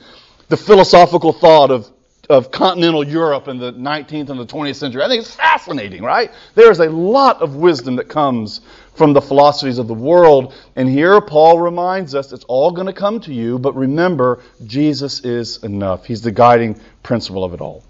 the 0.49 0.57
philosophical 0.57 1.33
thought 1.33 1.71
of, 1.71 1.89
of 2.29 2.51
continental 2.51 3.07
Europe 3.07 3.47
in 3.47 3.57
the 3.57 3.71
19th 3.73 4.29
and 4.29 4.39
the 4.39 4.45
20th 4.45 4.75
century. 4.75 5.01
I 5.01 5.07
think 5.07 5.21
it's 5.21 5.33
fascinating, 5.33 6.03
right? 6.03 6.31
There's 6.55 6.79
a 6.79 6.89
lot 6.89 7.41
of 7.41 7.55
wisdom 7.55 7.95
that 7.95 8.09
comes 8.09 8.61
from 8.95 9.13
the 9.13 9.21
philosophies 9.21 9.77
of 9.77 9.87
the 9.87 9.93
world. 9.93 10.53
And 10.75 10.89
here 10.89 11.21
Paul 11.21 11.59
reminds 11.59 12.15
us 12.15 12.33
it's 12.33 12.43
all 12.45 12.71
going 12.71 12.87
to 12.87 12.93
come 12.93 13.19
to 13.21 13.33
you, 13.33 13.59
but 13.59 13.75
remember, 13.75 14.41
Jesus 14.65 15.23
is 15.23 15.63
enough. 15.63 16.05
He's 16.05 16.21
the 16.21 16.31
guiding 16.31 16.79
principle 17.03 17.43
of 17.43 17.53
it 17.53 17.61
all. 17.61 17.83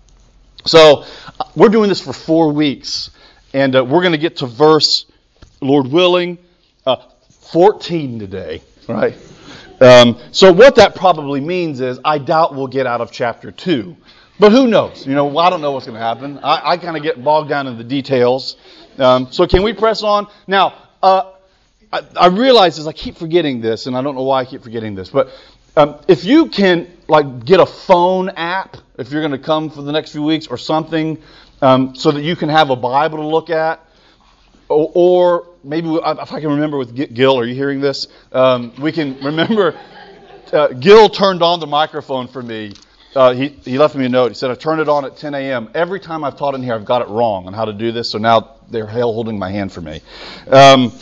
So 0.65 1.05
uh, 1.39 1.45
we're 1.55 1.69
doing 1.69 1.89
this 1.89 2.01
for 2.01 2.13
four 2.13 2.51
weeks, 2.51 3.09
and 3.53 3.75
uh, 3.75 3.85
we're 3.85 4.01
going 4.01 4.11
to 4.11 4.17
get 4.17 4.37
to 4.37 4.45
verse, 4.45 5.05
Lord 5.61 5.87
willing, 5.87 6.37
uh, 6.85 6.97
14 7.51 8.19
today, 8.19 8.61
right? 8.87 9.15
Um, 9.79 10.19
so 10.31 10.51
what 10.51 10.75
that 10.75 10.95
probably 10.95 11.39
means 11.39 11.79
is 11.79 11.99
I 12.03 12.17
doubt 12.17 12.55
we'll 12.55 12.67
get 12.67 12.85
out 12.85 12.99
of 12.99 13.11
chapter 13.11 13.51
2. 13.51 13.95
But 14.39 14.51
who 14.51 14.67
knows? 14.67 15.05
You 15.07 15.15
know, 15.15 15.35
I 15.37 15.49
don't 15.49 15.61
know 15.61 15.71
what's 15.71 15.85
going 15.85 15.97
to 15.97 16.03
happen. 16.03 16.39
I, 16.39 16.71
I 16.71 16.77
kind 16.77 16.95
of 16.95 17.03
get 17.03 17.23
bogged 17.23 17.49
down 17.49 17.67
in 17.67 17.77
the 17.77 17.83
details. 17.83 18.55
Um, 18.97 19.31
so 19.31 19.47
can 19.47 19.63
we 19.63 19.73
press 19.73 20.03
on? 20.03 20.27
Now, 20.45 20.73
uh, 21.01 21.33
I, 21.91 22.01
I, 22.15 22.27
realize 22.27 22.77
this. 22.77 22.85
I 22.85 22.93
keep 22.93 23.17
forgetting 23.17 23.61
this, 23.61 23.87
and 23.87 23.95
I 23.97 24.01
don't 24.01 24.15
know 24.15 24.23
why 24.23 24.41
I 24.41 24.45
keep 24.45 24.61
forgetting 24.61 24.95
this. 24.95 25.09
But 25.09 25.29
um, 25.75 25.99
if 26.07 26.23
you 26.23 26.49
can, 26.49 26.87
like, 27.07 27.45
get 27.45 27.59
a 27.59 27.65
phone 27.65 28.29
app 28.29 28.77
if 28.97 29.11
you're 29.11 29.21
going 29.21 29.31
to 29.31 29.39
come 29.39 29.69
for 29.69 29.81
the 29.81 29.91
next 29.91 30.11
few 30.11 30.23
weeks 30.23 30.47
or 30.47 30.57
something, 30.57 31.21
um, 31.61 31.95
so 31.95 32.11
that 32.11 32.21
you 32.21 32.35
can 32.35 32.49
have 32.49 32.69
a 32.69 32.75
Bible 32.75 33.17
to 33.17 33.27
look 33.27 33.49
at, 33.49 33.79
or, 34.69 34.91
or 34.93 35.47
maybe 35.63 35.89
if 35.93 36.33
I 36.33 36.39
can 36.41 36.49
remember 36.49 36.77
with 36.77 36.93
Gil, 37.13 37.39
are 37.39 37.45
you 37.45 37.55
hearing 37.55 37.79
this? 37.79 38.07
Um, 38.31 38.73
we 38.79 38.91
can 38.91 39.19
remember. 39.23 39.79
Uh, 40.51 40.69
Gil 40.69 41.09
turned 41.09 41.43
on 41.43 41.59
the 41.59 41.67
microphone 41.67 42.27
for 42.27 42.41
me. 42.41 42.73
Uh, 43.17 43.33
he, 43.33 43.47
he 43.47 43.79
left 43.79 43.95
me 43.95 44.05
a 44.05 44.09
note. 44.09 44.27
He 44.27 44.35
said, 44.35 44.51
I 44.51 44.55
turned 44.55 44.79
it 44.79 44.87
on 44.87 45.03
at 45.03 45.17
10 45.17 45.33
a.m. 45.33 45.71
Every 45.73 45.99
time 45.99 46.23
I've 46.23 46.37
taught 46.37 46.53
in 46.53 46.61
here, 46.61 46.75
I've 46.75 46.85
got 46.85 47.01
it 47.01 47.07
wrong 47.07 47.47
on 47.47 47.53
how 47.53 47.65
to 47.65 47.73
do 47.73 47.91
this, 47.91 48.11
so 48.11 48.19
now 48.19 48.57
they're 48.69 48.85
hell 48.85 49.11
holding 49.11 49.39
my 49.39 49.49
hand 49.49 49.71
for 49.71 49.81
me. 49.81 50.01
Um, 50.47 50.93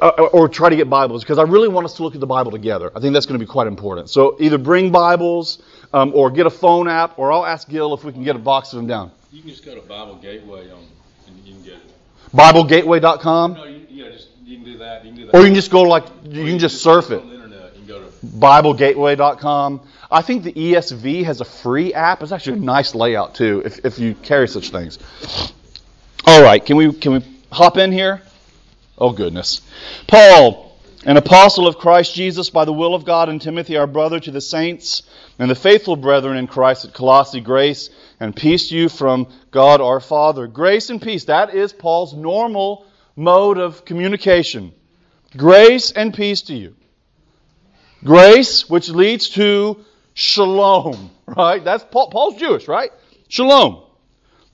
uh, 0.00 0.08
or 0.32 0.48
try 0.48 0.70
to 0.70 0.76
get 0.76 0.90
Bibles, 0.90 1.22
because 1.22 1.38
I 1.38 1.44
really 1.44 1.68
want 1.68 1.84
us 1.84 1.94
to 1.94 2.02
look 2.02 2.14
at 2.14 2.20
the 2.20 2.26
Bible 2.26 2.50
together. 2.50 2.90
I 2.96 2.98
think 2.98 3.14
that's 3.14 3.26
going 3.26 3.38
to 3.38 3.44
be 3.44 3.48
quite 3.48 3.68
important. 3.68 4.10
So 4.10 4.36
either 4.40 4.58
bring 4.58 4.90
Bibles 4.90 5.62
um, 5.92 6.12
or 6.16 6.32
get 6.32 6.46
a 6.46 6.50
phone 6.50 6.88
app, 6.88 7.16
or 7.16 7.30
I'll 7.30 7.46
ask 7.46 7.68
Gil 7.68 7.94
if 7.94 8.02
we 8.02 8.12
can 8.12 8.24
get 8.24 8.34
a 8.34 8.40
box 8.40 8.72
of 8.72 8.78
them 8.78 8.88
down. 8.88 9.12
You 9.30 9.42
can 9.42 9.50
just 9.50 9.64
go 9.64 9.76
to 9.76 9.82
Bible 9.82 10.16
Gateway 10.16 10.68
on, 10.68 10.84
and 11.28 11.46
you 11.46 11.54
can 11.54 11.62
get 11.62 11.74
it. 11.74 11.92
BibleGateway.com? 12.34 13.52
No, 13.54 13.64
you, 13.66 13.86
yeah, 13.88 14.10
just, 14.10 14.28
you 14.44 14.56
can 14.56 14.64
do 14.64 14.78
that. 14.78 15.04
You 15.04 15.12
can 15.12 15.20
do 15.20 15.26
that. 15.26 15.36
Or 15.36 15.40
you 15.40 15.46
can 15.46 15.54
just 15.54 15.70
go 15.70 15.82
like, 15.82 16.06
you 16.24 16.44
can 16.44 16.58
just 16.58 16.82
surf 16.82 17.12
it. 17.12 17.22
BibleGateway.com. 18.24 19.80
I 20.12 20.22
think 20.22 20.44
the 20.44 20.52
ESV 20.52 21.24
has 21.24 21.40
a 21.40 21.44
free 21.44 21.94
app. 21.94 22.22
It's 22.22 22.32
actually 22.32 22.58
a 22.58 22.60
nice 22.60 22.94
layout 22.94 23.34
too, 23.34 23.62
if, 23.64 23.84
if 23.84 23.98
you 23.98 24.14
carry 24.14 24.46
such 24.46 24.70
things. 24.70 24.98
All 26.24 26.42
right, 26.42 26.64
can 26.64 26.76
we 26.76 26.92
can 26.92 27.12
we 27.12 27.24
hop 27.50 27.78
in 27.78 27.90
here? 27.90 28.22
Oh 28.98 29.10
goodness, 29.10 29.62
Paul, 30.06 30.78
an 31.04 31.16
apostle 31.16 31.66
of 31.66 31.78
Christ 31.78 32.14
Jesus 32.14 32.50
by 32.50 32.64
the 32.64 32.72
will 32.72 32.94
of 32.94 33.04
God, 33.04 33.28
and 33.28 33.40
Timothy, 33.40 33.76
our 33.76 33.86
brother, 33.86 34.20
to 34.20 34.30
the 34.30 34.40
saints 34.40 35.02
and 35.38 35.50
the 35.50 35.54
faithful 35.54 35.96
brethren 35.96 36.36
in 36.36 36.46
Christ 36.46 36.84
at 36.84 36.92
Colossae, 36.92 37.40
grace 37.40 37.90
and 38.20 38.36
peace 38.36 38.68
to 38.68 38.76
you 38.76 38.88
from 38.88 39.26
God 39.50 39.80
our 39.80 39.98
Father. 39.98 40.46
Grace 40.46 40.90
and 40.90 41.02
peace. 41.02 41.24
That 41.24 41.54
is 41.54 41.72
Paul's 41.72 42.14
normal 42.14 42.86
mode 43.16 43.58
of 43.58 43.84
communication. 43.84 44.72
Grace 45.36 45.90
and 45.90 46.14
peace 46.14 46.42
to 46.42 46.54
you. 46.54 46.76
Grace, 48.04 48.68
which 48.68 48.88
leads 48.88 49.30
to 49.30 49.84
shalom, 50.14 51.10
right? 51.26 51.62
That's 51.62 51.84
Paul, 51.84 52.10
Paul's 52.10 52.36
Jewish, 52.36 52.68
right? 52.68 52.90
Shalom. 53.28 53.82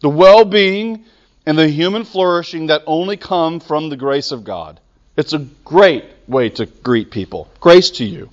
The 0.01 0.09
well 0.09 0.45
being 0.45 1.05
and 1.47 1.59
the 1.59 1.69
human 1.69 2.05
flourishing 2.05 2.67
that 2.67 2.83
only 2.87 3.17
come 3.17 3.61
from 3.61 3.89
the 3.89 3.97
grace 3.97 4.33
of 4.33 4.45
God. 4.45 4.81
It's 5.17 5.33
a 5.33 5.39
great 5.65 6.05
way 6.27 6.51
to 6.51 6.67
greet 6.67 7.11
people. 7.11 7.49
Grace 7.59 7.91
to 7.93 8.05
you 8.05 8.31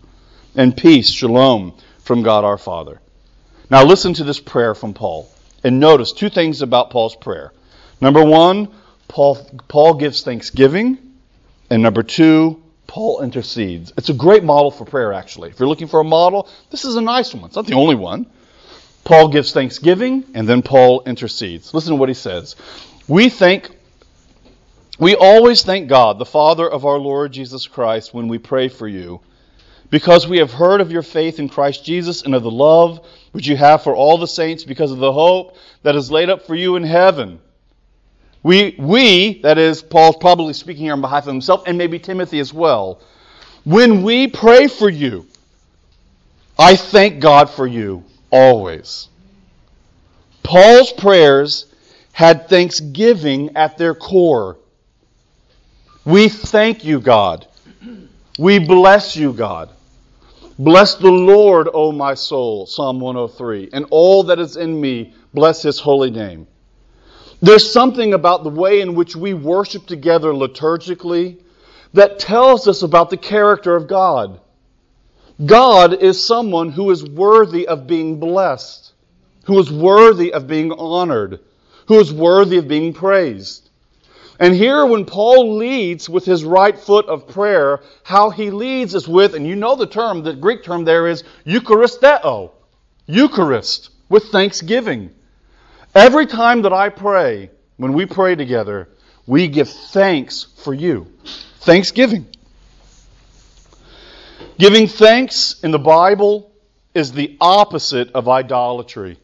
and 0.56 0.76
peace, 0.76 1.10
shalom, 1.10 1.74
from 2.00 2.24
God 2.24 2.44
our 2.44 2.58
Father. 2.58 3.02
Now 3.70 3.84
listen 3.84 4.14
to 4.16 4.24
this 4.24 4.40
prayer 4.40 4.76
from 4.76 4.94
Paul. 4.94 5.30
And 5.64 5.80
notice 5.80 6.12
two 6.12 6.30
things 6.30 6.62
about 6.62 6.92
Paul's 6.92 7.16
prayer. 7.16 7.52
Number 8.00 8.24
one, 8.24 8.70
Paul, 9.08 9.36
Paul 9.68 9.96
gives 9.96 10.24
thanksgiving. 10.24 11.00
And 11.70 11.82
number 11.82 12.04
two, 12.04 12.62
Paul 12.96 13.20
intercedes. 13.20 13.92
It's 13.98 14.08
a 14.08 14.14
great 14.14 14.46
model 14.46 14.72
for 14.72 14.86
prayer, 14.86 15.12
actually. 15.12 15.50
If 15.50 15.60
you're 15.60 15.68
looking 15.68 15.90
for 15.90 16.00
a 16.00 16.06
model, 16.06 16.48
this 16.72 16.86
is 16.86 16.96
a 16.96 17.02
nice 17.02 17.34
one. 17.34 17.44
It's 17.44 17.56
not 17.58 17.68
the 17.68 17.74
only 17.74 17.96
one. 17.96 18.26
Paul 19.04 19.28
gives 19.28 19.52
thanksgiving, 19.52 20.24
and 20.34 20.48
then 20.48 20.62
Paul 20.62 21.04
intercedes. 21.06 21.74
Listen 21.74 21.90
to 21.90 21.96
what 21.98 22.08
he 22.08 22.16
says. 22.16 22.56
We 23.06 23.28
think, 23.28 23.70
we 24.98 25.14
always 25.14 25.62
thank 25.62 25.90
God, 25.90 26.20
the 26.20 26.26
Father 26.26 26.72
of 26.72 26.86
our 26.86 26.98
Lord 26.98 27.34
Jesus 27.34 27.68
Christ, 27.68 28.14
when 28.14 28.30
we 28.30 28.38
pray 28.38 28.70
for 28.70 28.88
you, 28.88 29.20
because 29.90 30.26
we 30.26 30.38
have 30.38 30.54
heard 30.54 30.80
of 30.80 30.90
your 30.90 31.04
faith 31.04 31.38
in 31.38 31.50
Christ 31.50 31.84
Jesus 31.84 32.22
and 32.22 32.34
of 32.34 32.44
the 32.44 32.50
love 32.50 33.06
which 33.34 33.46
you 33.46 33.58
have 33.58 33.84
for 33.84 33.94
all 33.94 34.18
the 34.18 34.26
saints 34.26 34.64
because 34.64 34.94
of 34.94 35.00
the 35.00 35.12
hope 35.12 35.58
that 35.84 35.98
is 35.98 36.12
laid 36.12 36.30
up 36.30 36.44
for 36.48 36.56
you 36.56 36.78
in 36.78 36.84
heaven. 36.86 37.42
We, 38.46 38.76
we, 38.78 39.42
that 39.42 39.58
is, 39.58 39.82
Paul's 39.82 40.18
probably 40.18 40.54
speaking 40.54 40.84
here 40.84 40.94
on 40.94 41.02
behalf 41.02 41.24
of 41.24 41.34
himself 41.34 41.64
and 41.66 41.80
maybe 41.80 41.98
Timothy 41.98 42.38
as 42.38 42.54
well. 42.54 43.02
When 43.64 44.04
we 44.04 44.28
pray 44.28 44.68
for 44.68 44.88
you, 44.88 45.26
I 46.56 46.76
thank 46.76 47.20
God 47.20 47.50
for 47.50 47.66
you 47.66 48.04
always. 48.30 49.10
Paul's 50.44 50.94
prayers 50.94 51.74
had 52.12 52.48
thanksgiving 52.48 53.58
at 53.58 53.80
their 53.80 53.96
core. 53.96 54.58
We 56.06 56.30
thank 56.30 56.86
you, 56.86 57.00
God. 57.00 57.48
We 58.38 58.60
bless 58.60 59.18
you, 59.18 59.34
God. 59.34 59.72
Bless 60.60 60.94
the 60.94 61.10
Lord, 61.10 61.68
O 61.74 61.92
my 61.92 62.14
soul, 62.14 62.68
Psalm 62.68 63.00
103, 63.00 63.72
and 63.74 63.88
all 63.90 64.22
that 64.22 64.38
is 64.38 64.56
in 64.56 64.80
me, 64.80 65.16
bless 65.34 65.64
his 65.64 65.80
holy 65.80 66.12
name. 66.12 66.46
There's 67.46 67.72
something 67.72 68.16
about 68.16 68.44
the 68.44 68.50
way 68.50 68.82
in 68.82 68.96
which 68.96 69.16
we 69.16 69.36
worship 69.36 69.86
together 69.86 70.30
liturgically 70.30 71.44
that 71.94 72.18
tells 72.18 72.68
us 72.68 72.82
about 72.82 73.12
the 73.12 73.18
character 73.18 73.76
of 73.76 73.88
God. 73.88 74.40
God 75.46 75.94
is 76.02 76.26
someone 76.26 76.72
who 76.72 76.90
is 76.90 77.04
worthy 77.04 77.68
of 77.68 77.86
being 77.86 78.20
blessed, 78.20 78.94
who 79.44 79.60
is 79.60 79.72
worthy 79.72 80.34
of 80.34 80.48
being 80.48 80.72
honored, 80.72 81.40
who 81.88 82.00
is 82.00 82.12
worthy 82.12 82.58
of 82.58 82.68
being 82.68 82.94
praised. 82.94 83.70
And 84.40 84.56
here, 84.56 84.84
when 84.84 85.06
Paul 85.06 85.58
leads 85.58 86.10
with 86.10 86.26
his 86.26 86.44
right 86.44 86.76
foot 86.76 87.06
of 87.06 87.28
prayer, 87.28 87.82
how 88.02 88.32
he 88.32 88.50
leads 88.50 88.96
is 88.96 89.08
with, 89.08 89.36
and 89.36 89.46
you 89.46 89.56
know 89.56 89.76
the 89.76 89.86
term, 89.86 90.24
the 90.24 90.34
Greek 90.34 90.64
term 90.64 90.84
there 90.84 91.06
is 91.06 91.24
Eucharisteo. 91.46 92.54
Eucharist, 93.06 93.92
with 94.10 94.24
thanksgiving. 94.32 95.12
Every 95.96 96.26
time 96.26 96.64
that 96.64 96.74
I 96.74 96.90
pray, 96.90 97.50
when 97.78 97.94
we 97.94 98.06
pray 98.06 98.36
together, 98.36 98.90
we 99.26 99.48
give 99.48 99.70
thanks 99.70 100.44
for 100.58 100.74
you. 100.74 101.08
Thanksgiving. 101.62 102.28
Giving 104.60 104.88
thanks 104.88 105.58
in 105.64 105.72
the 105.72 105.80
Bible 105.80 106.52
is 106.94 107.14
the 107.14 107.38
opposite 107.40 108.12
of 108.12 108.28
idolatry. 108.28 109.18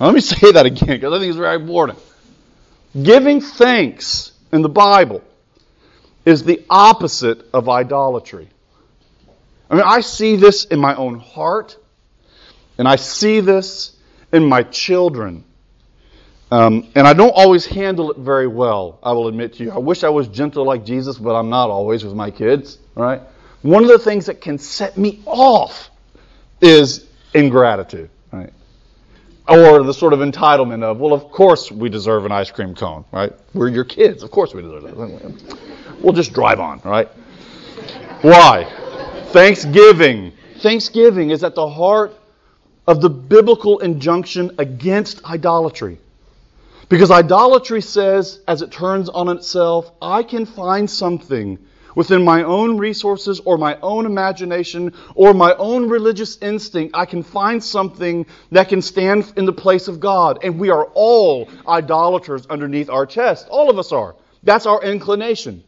Let 0.00 0.12
me 0.12 0.20
say 0.20 0.50
that 0.50 0.66
again 0.66 0.88
because 0.88 1.12
I 1.12 1.20
think 1.20 1.30
it's 1.30 1.38
very 1.38 1.54
important. 1.54 2.00
Giving 3.00 3.40
thanks 3.40 4.32
in 4.52 4.62
the 4.62 4.68
Bible 4.68 5.22
is 6.24 6.42
the 6.42 6.64
opposite 6.68 7.46
of 7.54 7.68
idolatry. 7.68 8.48
I 9.70 9.74
mean, 9.74 9.84
I 9.86 10.00
see 10.00 10.34
this 10.34 10.64
in 10.64 10.80
my 10.80 10.96
own 10.96 11.20
heart, 11.20 11.78
and 12.76 12.88
I 12.88 12.96
see 12.96 13.38
this 13.38 13.96
in 14.32 14.44
my 14.44 14.62
children. 14.62 15.44
Um, 16.50 16.88
and 16.94 17.06
I 17.06 17.14
don't 17.14 17.30
always 17.30 17.64
handle 17.64 18.10
it 18.10 18.18
very 18.18 18.46
well, 18.46 18.98
I 19.02 19.12
will 19.12 19.28
admit 19.28 19.54
to 19.54 19.64
you. 19.64 19.70
I 19.70 19.78
wish 19.78 20.04
I 20.04 20.10
was 20.10 20.28
gentle 20.28 20.64
like 20.66 20.84
Jesus, 20.84 21.16
but 21.16 21.34
I'm 21.34 21.48
not 21.48 21.70
always 21.70 22.04
with 22.04 22.14
my 22.14 22.30
kids, 22.30 22.78
right? 22.94 23.22
One 23.62 23.82
of 23.82 23.88
the 23.88 23.98
things 23.98 24.26
that 24.26 24.40
can 24.40 24.58
set 24.58 24.98
me 24.98 25.22
off 25.24 25.90
is 26.60 27.06
ingratitude, 27.32 28.10
right? 28.32 28.52
Or 29.48 29.82
the 29.82 29.94
sort 29.94 30.12
of 30.12 30.18
entitlement 30.18 30.82
of, 30.82 30.98
well, 30.98 31.14
of 31.14 31.30
course 31.30 31.72
we 31.72 31.88
deserve 31.88 32.26
an 32.26 32.32
ice 32.32 32.50
cream 32.50 32.74
cone, 32.74 33.04
right? 33.12 33.32
We're 33.54 33.68
your 33.68 33.84
kids. 33.84 34.22
Of 34.22 34.30
course 34.30 34.52
we 34.52 34.60
deserve 34.60 34.82
that. 34.82 35.98
We'll 36.00 36.12
just 36.12 36.34
drive 36.34 36.60
on, 36.60 36.80
right? 36.84 37.08
Why? 38.20 38.64
Thanksgiving. 39.28 40.32
Thanksgiving 40.58 41.30
is 41.30 41.42
at 41.44 41.54
the 41.54 41.68
heart 41.68 42.14
of 42.86 43.00
the 43.00 43.10
biblical 43.10 43.78
injunction 43.78 44.52
against 44.58 45.24
idolatry. 45.24 45.98
Because 46.88 47.10
idolatry 47.10 47.80
says, 47.80 48.40
as 48.46 48.60
it 48.62 48.70
turns 48.70 49.08
on 49.08 49.28
itself, 49.28 49.90
I 50.02 50.22
can 50.22 50.44
find 50.44 50.90
something 50.90 51.58
within 51.94 52.24
my 52.24 52.42
own 52.42 52.78
resources 52.78 53.40
or 53.40 53.56
my 53.56 53.78
own 53.80 54.06
imagination 54.06 54.92
or 55.14 55.32
my 55.34 55.54
own 55.54 55.88
religious 55.88 56.38
instinct. 56.38 56.94
I 56.96 57.06
can 57.06 57.22
find 57.22 57.62
something 57.62 58.26
that 58.50 58.68
can 58.68 58.82
stand 58.82 59.32
in 59.36 59.46
the 59.46 59.52
place 59.52 59.88
of 59.88 60.00
God. 60.00 60.40
And 60.42 60.58
we 60.58 60.70
are 60.70 60.84
all 60.94 61.48
idolaters 61.66 62.46
underneath 62.46 62.90
our 62.90 63.06
chest. 63.06 63.48
All 63.48 63.70
of 63.70 63.78
us 63.78 63.92
are. 63.92 64.14
That's 64.42 64.66
our 64.66 64.82
inclination. 64.82 65.62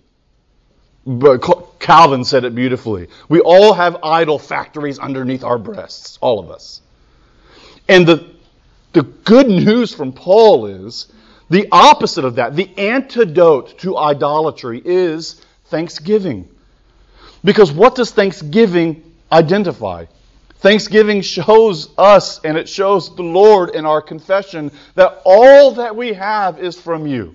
But 1.07 1.79
Calvin 1.79 2.25
said 2.25 2.45
it 2.45 2.55
beautifully. 2.55 3.09
We 3.29 3.41
all 3.41 3.75
have 3.75 3.99
idol 4.03 4.39
factories 4.39 4.99
underneath 4.99 5.45
our 5.45 5.59
breasts. 5.59 6.19
All 6.21 6.39
of 6.39 6.51
us. 6.51 6.81
And 7.89 8.07
the 8.07 8.35
the 8.95 9.03
good 9.03 9.49
news 9.49 9.93
from 9.93 10.13
Paul 10.13 10.67
is 10.67 11.13
the 11.51 11.69
opposite 11.71 12.25
of 12.25 12.37
that. 12.37 12.57
The 12.57 12.71
antidote 12.79 13.79
to 13.81 13.99
idolatry 13.99 14.81
is 14.83 15.43
thanksgiving. 15.67 16.49
Because 17.43 17.71
what 17.73 17.97
does 17.97 18.13
thanksgiving 18.13 19.03
identify? 19.31 20.07
Thanksgiving 20.59 21.21
shows 21.21 21.91
us 21.99 22.41
and 22.45 22.57
it 22.57 22.69
shows 22.69 23.15
the 23.15 23.23
Lord 23.23 23.71
in 23.71 23.85
our 23.85 24.01
confession 24.01 24.71
that 24.95 25.21
all 25.25 25.73
that 25.73 25.95
we 25.95 26.15
have 26.15 26.59
is 26.59 26.81
from 26.81 27.07
you. 27.07 27.35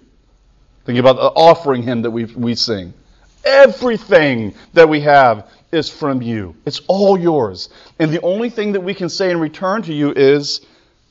Think 0.86 0.98
about 0.98 1.18
the 1.18 1.22
offering 1.22 1.84
hymn 1.84 2.02
that 2.04 2.12
we, 2.12 2.26
we 2.26 2.56
sing. 2.56 2.94
Everything 3.44 4.54
that 4.74 4.88
we 4.88 5.02
have 5.02 5.50
is 5.72 5.90
from 5.90 6.22
you. 6.22 6.56
It's 6.66 6.82
all 6.88 7.18
yours. 7.18 7.70
And 8.00 8.12
the 8.12 8.22
only 8.22 8.50
thing 8.50 8.74
that 8.74 8.82
we 8.82 8.94
can 8.94 9.10
say 9.10 9.32
in 9.32 9.40
return 9.40 9.82
to 9.84 9.94
you 9.94 10.12
is, 10.14 10.62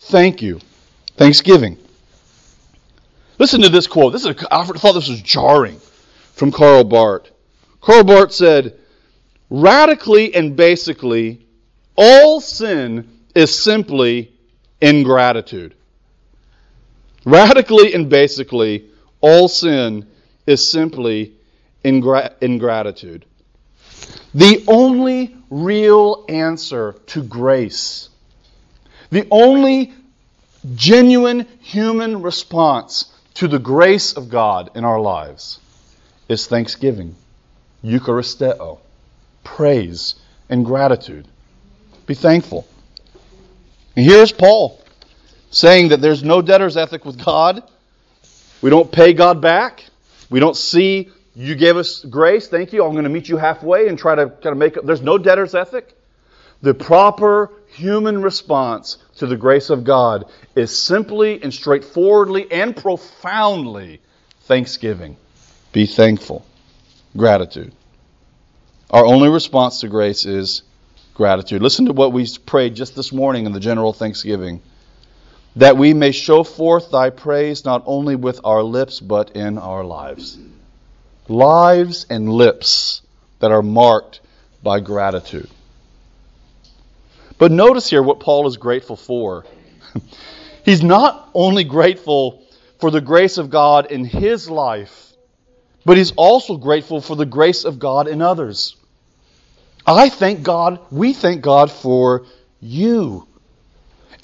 Thank 0.00 0.42
you. 0.42 0.60
Thanksgiving. 1.16 1.76
Listen 3.38 3.62
to 3.62 3.68
this 3.68 3.86
quote. 3.86 4.12
This 4.12 4.24
is 4.24 4.30
a, 4.30 4.54
I 4.54 4.64
thought 4.64 4.92
this 4.92 5.08
was 5.08 5.20
jarring 5.22 5.80
from 6.34 6.52
Karl 6.52 6.84
Barth. 6.84 7.30
Karl 7.80 8.04
Barth 8.04 8.32
said, 8.32 8.78
radically 9.50 10.34
and 10.34 10.56
basically, 10.56 11.46
all 11.96 12.40
sin 12.40 13.08
is 13.34 13.56
simply 13.56 14.32
ingratitude. 14.80 15.74
Radically 17.24 17.94
and 17.94 18.08
basically, 18.08 18.88
all 19.20 19.48
sin 19.48 20.06
is 20.46 20.70
simply 20.70 21.34
ingra- 21.84 22.34
ingratitude. 22.40 23.24
The 24.34 24.64
only 24.68 25.36
real 25.50 26.24
answer 26.28 26.94
to 27.06 27.22
grace 27.22 28.08
the 29.10 29.26
only 29.30 29.94
genuine 30.74 31.46
human 31.60 32.22
response 32.22 33.12
to 33.34 33.48
the 33.48 33.58
grace 33.58 34.16
of 34.16 34.28
God 34.28 34.70
in 34.74 34.84
our 34.84 35.00
lives 35.00 35.60
is 36.28 36.46
thanksgiving, 36.46 37.14
Eucharisteo, 37.82 38.78
praise, 39.44 40.16
and 40.50 40.64
gratitude. 40.64 41.26
Be 42.06 42.14
thankful. 42.14 42.66
And 43.96 44.04
here's 44.04 44.32
Paul 44.32 44.82
saying 45.50 45.88
that 45.88 46.00
there's 46.02 46.22
no 46.22 46.42
debtor's 46.42 46.76
ethic 46.76 47.04
with 47.06 47.24
God. 47.24 47.62
We 48.60 48.68
don't 48.68 48.90
pay 48.90 49.14
God 49.14 49.40
back. 49.40 49.84
We 50.28 50.40
don't 50.40 50.56
see 50.56 51.10
you 51.38 51.54
gave 51.54 51.76
us 51.76 52.04
grace. 52.04 52.48
Thank 52.48 52.72
you. 52.72 52.84
I'm 52.84 52.92
going 52.92 53.04
to 53.04 53.10
meet 53.10 53.28
you 53.28 53.36
halfway 53.36 53.86
and 53.86 53.96
try 53.96 54.16
to 54.16 54.28
kind 54.28 54.46
of 54.46 54.56
make 54.56 54.76
it. 54.76 54.84
There's 54.84 55.02
no 55.02 55.18
debtor's 55.18 55.54
ethic. 55.54 55.94
The 56.62 56.74
proper 56.74 57.52
human 57.68 58.22
response 58.22 58.98
to 59.18 59.26
the 59.26 59.36
grace 59.36 59.70
of 59.70 59.84
God 59.84 60.24
is 60.56 60.76
simply 60.76 61.40
and 61.40 61.54
straightforwardly 61.54 62.50
and 62.50 62.76
profoundly 62.76 64.00
thanksgiving. 64.42 65.16
Be 65.70 65.86
thankful. 65.86 66.44
Gratitude. 67.16 67.72
Our 68.90 69.04
only 69.04 69.28
response 69.28 69.82
to 69.82 69.88
grace 69.88 70.26
is 70.26 70.62
gratitude. 71.14 71.62
Listen 71.62 71.86
to 71.86 71.92
what 71.92 72.12
we 72.12 72.26
prayed 72.46 72.74
just 72.74 72.96
this 72.96 73.12
morning 73.12 73.46
in 73.46 73.52
the 73.52 73.60
general 73.60 73.92
thanksgiving. 73.92 74.60
That 75.54 75.76
we 75.76 75.94
may 75.94 76.10
show 76.10 76.42
forth 76.42 76.90
thy 76.90 77.10
praise 77.10 77.64
not 77.64 77.84
only 77.86 78.16
with 78.16 78.40
our 78.42 78.64
lips, 78.64 78.98
but 78.98 79.36
in 79.36 79.58
our 79.58 79.84
lives. 79.84 80.36
Lives 81.28 82.06
and 82.08 82.28
lips 82.28 83.02
that 83.40 83.52
are 83.52 83.62
marked 83.62 84.20
by 84.62 84.80
gratitude. 84.80 85.48
But 87.38 87.52
notice 87.52 87.88
here 87.88 88.02
what 88.02 88.20
Paul 88.20 88.46
is 88.48 88.56
grateful 88.56 88.96
for. 88.96 89.44
He's 90.64 90.82
not 90.82 91.30
only 91.34 91.64
grateful 91.64 92.42
for 92.80 92.90
the 92.90 93.00
grace 93.00 93.38
of 93.38 93.50
God 93.50 93.90
in 93.90 94.04
his 94.04 94.50
life, 94.50 95.12
but 95.84 95.96
he's 95.96 96.12
also 96.12 96.56
grateful 96.56 97.00
for 97.00 97.16
the 97.16 97.26
grace 97.26 97.64
of 97.64 97.78
God 97.78 98.06
in 98.08 98.20
others. 98.20 98.76
I 99.86 100.10
thank 100.10 100.42
God, 100.42 100.80
we 100.90 101.14
thank 101.14 101.40
God 101.40 101.72
for 101.72 102.26
you. 102.60 103.26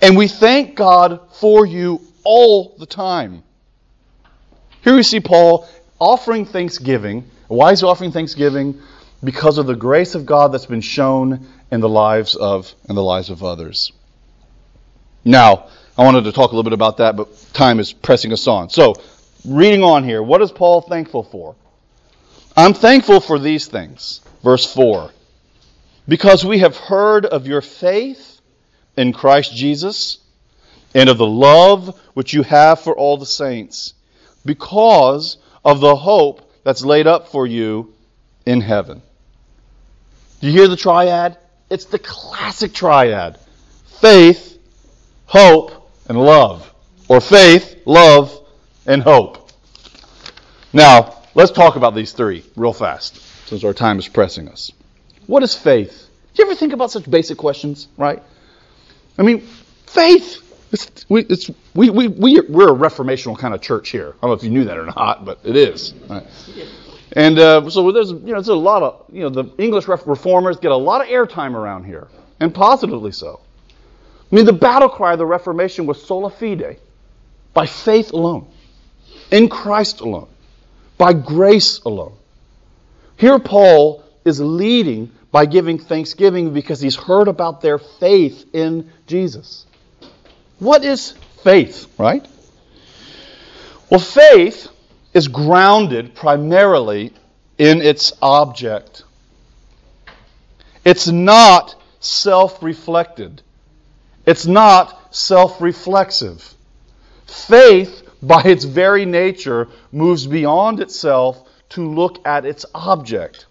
And 0.03 0.17
we 0.17 0.29
thank 0.29 0.75
God 0.75 1.21
for 1.37 1.65
you 1.65 2.03
all 2.23 2.77
the 2.79 2.87
time. 2.87 3.43
Here 4.83 4.95
we 4.95 5.03
see 5.03 5.21
Paul 5.21 5.67
offering 5.99 6.47
thanksgiving. 6.47 7.25
Why 7.49 7.73
is 7.73 7.81
he 7.81 7.87
offering 7.87 8.13
thanksgiving? 8.13 8.81
Because 9.23 9.59
of 9.59 9.67
the 9.67 9.77
grace 9.77 10.15
of 10.15 10.27
God 10.27 10.53
that's 10.53 10.67
been 10.67 10.81
shown 10.81 11.47
in 11.71 11.81
the 11.81 11.89
lives 11.89 12.35
of 12.35 12.73
in 12.89 12.95
the 12.95 13.03
lives 13.03 13.31
of 13.31 13.43
others. 13.43 13.93
Now, 15.25 15.69
I 15.97 16.05
wanted 16.05 16.25
to 16.25 16.33
talk 16.33 16.53
a 16.53 16.57
little 16.57 16.69
bit 16.69 16.75
about 16.75 16.99
that, 16.99 17.17
but 17.17 17.29
time 17.53 17.81
is 17.81 17.93
pressing 17.93 18.33
us 18.33 18.47
on. 18.47 18.69
So, 18.69 18.95
reading 19.45 19.83
on 19.83 20.05
here, 20.05 20.23
what 20.23 20.43
is 20.43 20.53
Paul 20.53 20.83
thankful 20.83 21.23
for? 21.23 21.55
I'm 22.57 22.75
thankful 22.75 23.21
for 23.21 23.39
these 23.39 23.67
things. 23.67 24.21
Verse 24.43 24.71
4. 24.73 25.11
Because 26.07 26.45
we 26.45 26.59
have 26.59 26.77
heard 26.77 27.25
of 27.25 27.47
your 27.47 27.63
faith 27.63 28.41
in 28.97 29.13
Christ 29.13 29.55
Jesus 29.55 30.19
and 30.95 31.09
of 31.09 31.19
the 31.19 31.27
love 31.27 31.99
which 32.15 32.35
you 32.35 32.43
have 32.43 32.81
for 32.81 32.95
all 32.95 33.17
the 33.17 33.27
saints, 33.27 33.95
because 34.45 35.39
of 35.65 35.81
the 35.81 35.97
hope 35.97 36.51
that's 36.65 36.85
laid 36.85 37.07
up 37.07 37.29
for 37.29 37.47
you 37.47 37.95
in 38.47 38.61
heaven. 38.61 39.03
Do 40.41 40.47
you 40.47 40.53
hear 40.53 40.69
the 40.69 40.77
triad? 40.77 41.39
It's 41.71 41.87
the 41.87 41.99
classic 41.99 42.73
triad 42.75 43.39
faith, 44.01 44.59
hope, 45.27 45.91
and 46.09 46.21
love. 46.21 46.71
Or 47.09 47.21
faith, 47.21 47.83
love, 47.87 48.47
and 48.87 49.03
hope. 49.03 49.51
Now, 50.73 51.23
let's 51.35 51.51
talk 51.51 51.77
about 51.77 51.95
these 51.95 52.13
three 52.13 52.45
real 52.57 52.73
fast, 52.73 53.17
since 53.49 53.65
our 53.65 53.73
time 53.73 53.99
is 53.99 54.09
pressing 54.09 54.49
us. 54.49 54.73
What 55.27 55.43
is 55.43 55.55
faith? 55.55 56.09
Do 56.35 56.43
you 56.43 56.51
ever 56.51 56.57
think 56.59 56.73
about 56.73 56.91
such 56.91 57.09
basic 57.09 57.39
questions, 57.39 57.89
right? 57.97 58.23
I 59.17 59.23
mean, 59.23 59.41
faith. 59.87 60.43
It's, 60.75 61.07
we, 61.09 61.21
it's, 61.27 61.51
we, 61.75 61.89
we, 61.89 62.09
we, 62.09 62.41
we're 62.41 62.75
a 62.75 62.77
reformational 62.77 63.39
kind 63.39 63.55
of 63.55 63.61
church 63.61 63.91
here. 63.91 64.09
I 64.09 64.21
don't 64.23 64.31
know 64.31 64.33
if 64.33 64.43
you 64.43 64.51
knew 64.51 64.65
that 64.65 64.77
or 64.77 64.87
not, 64.87 65.25
but 65.25 65.39
it 65.45 65.55
is. 65.55 65.95
Right. 66.11 66.27
And 67.13 67.39
uh, 67.39 67.71
so 67.71 67.93
there's, 67.93 68.11
you 68.11 68.19
know, 68.19 68.33
there's 68.33 68.49
a 68.49 68.55
lot 68.57 68.83
of, 68.83 69.05
you 69.13 69.23
know, 69.23 69.29
the 69.29 69.45
English 69.63 69.87
reformers 69.87 70.57
get 70.57 70.73
a 70.73 70.77
lot 70.77 71.01
of 71.01 71.07
airtime 71.07 71.55
around 71.55 71.85
here, 71.85 72.09
and 72.41 72.53
positively 72.53 73.13
so. 73.13 73.39
I 74.33 74.35
mean, 74.35 74.47
the 74.47 74.53
battle 74.53 74.89
cry 74.89 75.13
of 75.13 75.19
the 75.19 75.27
Reformation 75.27 75.87
was 75.87 76.05
sola 76.05 76.29
fide, 76.29 76.79
by 77.53 77.67
faith 77.67 78.11
alone, 78.11 78.49
in 79.31 79.49
Christ 79.49 80.01
alone, 80.01 80.29
by 80.99 81.13
grace 81.13 81.79
alone. 81.85 82.17
Here, 83.17 83.39
Paul 83.39 84.03
is 84.25 84.41
leading 84.41 85.13
by 85.31 85.47
giving 85.47 85.79
thanksgiving 85.79 86.53
because 86.53 86.81
he's 86.81 86.97
heard 86.97 87.29
about 87.29 87.61
their 87.61 87.79
faith 87.79 88.45
in 88.53 88.91
Jesus. 89.07 89.67
What 90.65 90.83
is 90.83 91.13
faith, 91.43 91.93
right? 91.99 92.27
Well, 93.91 94.01
faith 94.01 94.69
is 95.13 95.29
grounded 95.29 96.15
primarily 96.15 97.13
in 97.59 97.83
its 97.83 98.15
object. 98.23 99.03
It's 100.83 101.07
not 101.07 101.75
self 102.01 102.63
reflected, 102.63 103.43
it's 104.25 104.47
not 104.47 105.15
self 105.15 105.61
reflexive. 105.61 106.55
Faith, 107.27 108.09
by 108.23 108.41
its 108.41 108.65
very 108.65 109.05
nature, 109.05 109.69
moves 109.93 110.27
beyond 110.27 110.81
itself 110.81 111.47
to 111.71 111.87
look 111.87 112.27
at 112.27 112.47
its 112.47 112.65
object. 112.75 113.45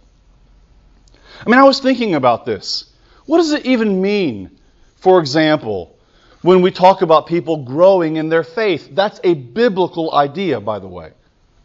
I 1.45 1.47
mean, 1.47 1.59
I 1.59 1.63
was 1.63 1.79
thinking 1.79 2.15
about 2.15 2.47
this. 2.47 2.85
What 3.27 3.37
does 3.37 3.51
it 3.51 3.67
even 3.67 4.01
mean, 4.01 4.57
for 4.95 5.19
example, 5.19 5.92
when 6.43 6.61
we 6.61 6.69
talk 6.69 7.01
about 7.01 7.25
people 7.25 7.63
growing 7.63 8.17
in 8.17 8.29
their 8.29 8.43
faith? 8.43 8.89
That's 8.91 9.19
a 9.23 9.33
biblical 9.33 10.13
idea, 10.13 10.61
by 10.61 10.77
the 10.79 10.87
way, 10.87 11.13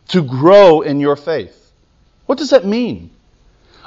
to 0.08 0.22
grow 0.22 0.80
in 0.80 1.00
your 1.00 1.16
faith. 1.16 1.72
What 2.24 2.38
does 2.38 2.50
that 2.50 2.64
mean? 2.64 3.10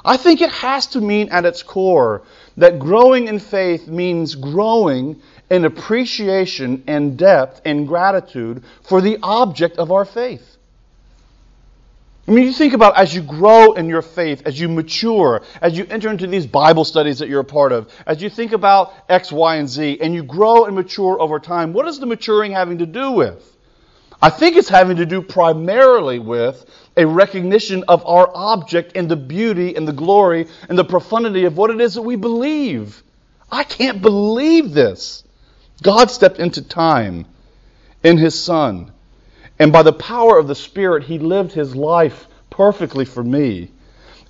I 0.04 0.18
think 0.18 0.42
it 0.42 0.52
has 0.52 0.88
to 0.88 1.02
mean 1.02 1.30
at 1.30 1.46
its 1.46 1.64
core 1.64 2.24
that 2.58 2.80
growing 2.80 3.28
in 3.28 3.40
faith 3.40 3.88
means 3.88 4.36
growing 4.36 5.22
in 5.50 5.66
appreciation 5.66 6.84
and 6.88 7.18
depth 7.18 7.62
and 7.66 7.88
gratitude 7.88 8.64
for 8.84 9.02
the 9.02 9.20
object 9.22 9.78
of 9.78 9.92
our 9.92 10.06
faith. 10.06 10.51
I 12.28 12.32
mean, 12.32 12.46
you 12.46 12.54
think 12.54 12.74
about 12.74 12.98
as 12.98 13.14
you 13.16 13.22
grow 13.24 13.74
in 13.74 13.90
your 13.90 14.04
faith, 14.04 14.44
as 14.46 14.60
you 14.60 14.70
mature, 14.70 15.42
as 15.60 15.78
you 15.78 15.88
enter 15.90 16.10
into 16.10 16.28
these 16.28 16.46
Bible 16.46 16.86
studies 16.86 17.20
that 17.20 17.30
you're 17.30 17.42
a 17.42 17.46
part 17.46 17.72
of, 17.72 17.92
as 18.06 18.22
you 18.22 18.30
think 18.30 18.52
about 18.52 18.94
X, 19.10 19.32
Y, 19.32 19.56
and 19.56 19.68
Z, 19.68 19.98
and 20.02 20.14
you 20.14 20.24
grow 20.24 20.66
and 20.66 20.76
mature 20.76 21.20
over 21.20 21.40
time, 21.40 21.74
what 21.74 21.88
is 21.88 22.00
the 22.00 22.06
maturing 22.06 22.52
having 22.52 22.78
to 22.78 22.86
do 22.86 23.12
with? 23.12 23.58
I 24.22 24.30
think 24.30 24.56
it's 24.56 24.70
having 24.70 24.98
to 24.98 25.06
do 25.08 25.24
primarily 25.24 26.20
with 26.20 26.64
a 26.96 27.08
recognition 27.08 27.86
of 27.88 28.06
our 28.06 28.30
object 28.36 28.92
and 28.96 29.10
the 29.10 29.16
beauty 29.16 29.76
and 29.76 29.88
the 29.88 29.94
glory 29.94 30.48
and 30.70 30.78
the 30.78 30.84
profundity 30.84 31.46
of 31.46 31.58
what 31.58 31.72
it 31.72 31.82
is 31.82 31.96
that 31.96 32.04
we 32.04 32.18
believe. 32.18 33.02
I 33.52 33.64
can't 33.64 34.00
believe 34.00 34.74
this. 34.74 35.24
God 35.82 36.12
stepped 36.12 36.38
into 36.38 36.62
time 36.62 37.26
in 38.04 38.20
His 38.20 38.40
Son. 38.40 38.92
And 39.62 39.72
by 39.72 39.84
the 39.84 39.94
power 39.94 40.40
of 40.40 40.48
the 40.48 40.56
Spirit, 40.56 41.04
He 41.04 41.20
lived 41.20 41.52
His 41.52 41.76
life 41.76 42.28
perfectly 42.50 43.06
for 43.06 43.24
me. 43.24 43.70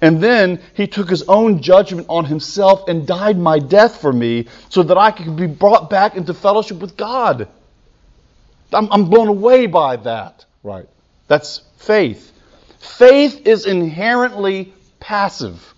And 0.01 0.21
then 0.21 0.59
He 0.73 0.87
took 0.87 1.09
His 1.09 1.23
own 1.23 1.61
judgment 1.61 2.07
on 2.09 2.25
Himself 2.25 2.89
and 2.89 3.07
died 3.07 3.39
my 3.39 3.57
death 3.57 4.01
for 4.01 4.11
me 4.11 4.47
so 4.67 4.83
that 4.83 4.97
I 4.97 5.11
could 5.11 5.37
be 5.37 5.47
brought 5.47 5.89
back 5.89 6.17
into 6.17 6.33
fellowship 6.33 6.79
with 6.79 6.97
God. 6.97 7.47
I'm, 8.73 8.91
I'm 8.91 9.05
blown 9.05 9.29
away 9.29 9.67
by 9.67 9.95
that. 9.95 10.43
Right. 10.63 10.85
That's 11.29 11.61
faith. 11.77 12.33
Faith 12.79 13.47
is 13.47 13.65
inherently 13.65 14.73
passive. 14.99 15.73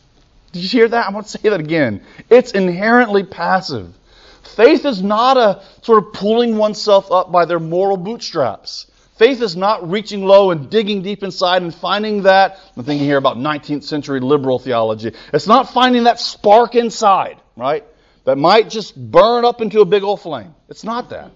Did 0.51 0.63
you 0.63 0.69
hear 0.69 0.87
that? 0.87 1.05
I'm 1.05 1.11
going 1.11 1.25
to 1.25 1.29
say 1.29 1.49
that 1.49 1.59
again. 1.59 2.01
It's 2.27 2.53
inherently 2.53 3.23
passive. 3.23 3.93
Faith 4.41 4.83
is 4.83 5.03
not 5.03 5.37
a 5.37 5.61
sort 5.83 6.03
of 6.03 6.11
pulling 6.13 6.57
oneself 6.57 7.11
up 7.11 7.31
by 7.31 7.45
their 7.45 7.59
moral 7.59 7.97
bootstraps. 7.97 8.87
Faith 9.15 9.41
is 9.41 9.55
not 9.55 9.89
reaching 9.89 10.25
low 10.25 10.51
and 10.51 10.69
digging 10.69 11.03
deep 11.03 11.21
inside 11.21 11.61
and 11.61 11.73
finding 11.73 12.23
that. 12.23 12.59
I'm 12.75 12.83
thinking 12.83 13.05
here 13.05 13.17
about 13.17 13.37
19th 13.37 13.83
century 13.83 14.19
liberal 14.19 14.57
theology. 14.57 15.11
It's 15.31 15.45
not 15.45 15.69
finding 15.71 16.05
that 16.05 16.19
spark 16.19 16.73
inside, 16.75 17.37
right? 17.55 17.85
That 18.25 18.37
might 18.37 18.69
just 18.69 18.95
burn 18.95 19.45
up 19.45 19.61
into 19.61 19.81
a 19.81 19.85
big 19.85 20.03
old 20.03 20.21
flame. 20.21 20.55
It's 20.67 20.83
not 20.83 21.11
that. 21.11 21.31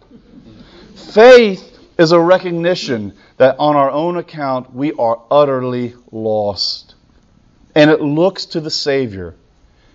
Faith 0.95 1.77
is 1.99 2.11
a 2.11 2.19
recognition 2.19 3.13
that 3.37 3.57
on 3.59 3.75
our 3.75 3.91
own 3.91 4.17
account 4.17 4.73
we 4.73 4.93
are 4.93 5.21
utterly 5.29 5.93
lost. 6.11 6.95
And 7.75 7.91
it 7.91 8.01
looks 8.01 8.45
to 8.47 8.59
the 8.59 8.71
Savior 8.71 9.35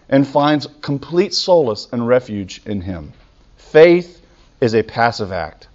and 0.08 0.26
finds 0.26 0.68
complete 0.82 1.34
solace 1.34 1.88
and 1.90 2.06
refuge 2.06 2.62
in 2.64 2.80
Him. 2.80 3.12
Faith 3.56 4.24
is 4.60 4.74
a 4.74 4.82
passive 4.84 5.32
act. 5.32 5.66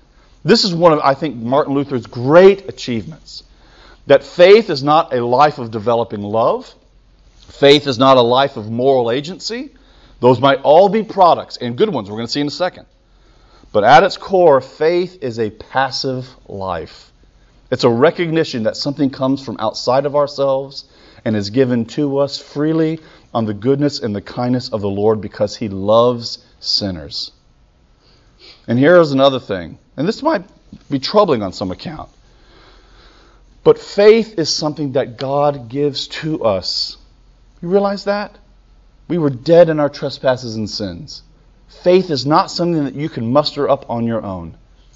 This 0.47 0.63
is 0.63 0.73
one 0.73 0.93
of, 0.93 0.99
I 0.99 1.13
think, 1.13 1.35
Martin 1.35 1.73
Luther's 1.73 2.05
great 2.05 2.69
achievements. 2.69 3.43
That 4.05 4.23
faith 4.23 4.69
is 4.69 4.81
not 4.81 5.13
a 5.13 5.25
life 5.25 5.57
of 5.57 5.71
developing 5.71 6.21
love. 6.21 6.73
Faith 7.39 7.85
is 7.85 7.99
not 7.99 8.15
a 8.15 8.21
life 8.21 8.55
of 8.55 8.71
moral 8.71 9.11
agency. 9.11 9.71
Those 10.21 10.39
might 10.39 10.61
all 10.61 10.87
be 10.87 11.03
products, 11.03 11.57
and 11.57 11.77
good 11.77 11.89
ones, 11.89 12.09
we're 12.09 12.15
going 12.15 12.27
to 12.27 12.31
see 12.31 12.39
in 12.39 12.47
a 12.47 12.51
second. 12.51 12.85
But 13.73 13.83
at 13.83 14.03
its 14.03 14.15
core, 14.15 14.61
faith 14.61 15.21
is 15.21 15.37
a 15.37 15.49
passive 15.49 16.25
life. 16.47 17.11
It's 17.69 17.83
a 17.83 17.89
recognition 17.89 18.63
that 18.63 18.77
something 18.77 19.09
comes 19.09 19.43
from 19.43 19.57
outside 19.59 20.05
of 20.05 20.15
ourselves 20.15 20.85
and 21.25 21.35
is 21.35 21.49
given 21.49 21.83
to 21.87 22.19
us 22.19 22.39
freely 22.39 23.01
on 23.33 23.43
the 23.43 23.53
goodness 23.53 23.99
and 23.99 24.15
the 24.15 24.21
kindness 24.21 24.69
of 24.69 24.79
the 24.79 24.89
Lord 24.89 25.19
because 25.19 25.57
he 25.57 25.67
loves 25.67 26.37
sinners. 26.61 27.33
And 28.65 28.79
here 28.79 28.95
is 29.01 29.11
another 29.11 29.41
thing, 29.41 29.77
and 29.97 30.07
this 30.07 30.21
might 30.21 30.43
be 30.89 30.99
troubling 30.99 31.41
on 31.41 31.51
some 31.51 31.71
account. 31.71 32.09
But 33.63 33.79
faith 33.79 34.39
is 34.39 34.49
something 34.49 34.93
that 34.93 35.17
God 35.17 35.67
gives 35.67 36.07
to 36.07 36.45
us. 36.45 36.95
You 37.61 37.69
realize 37.69 38.05
that? 38.05 38.37
We 39.07 39.17
were 39.17 39.29
dead 39.29 39.69
in 39.69 39.79
our 39.79 39.89
trespasses 39.89 40.55
and 40.55 40.69
sins. 40.69 41.23
Faith 41.83 42.09
is 42.11 42.25
not 42.25 42.51
something 42.51 42.85
that 42.85 42.95
you 42.95 43.09
can 43.09 43.31
muster 43.31 43.69
up 43.69 43.89
on 43.89 44.05
your 44.05 44.23
own. 44.23 44.55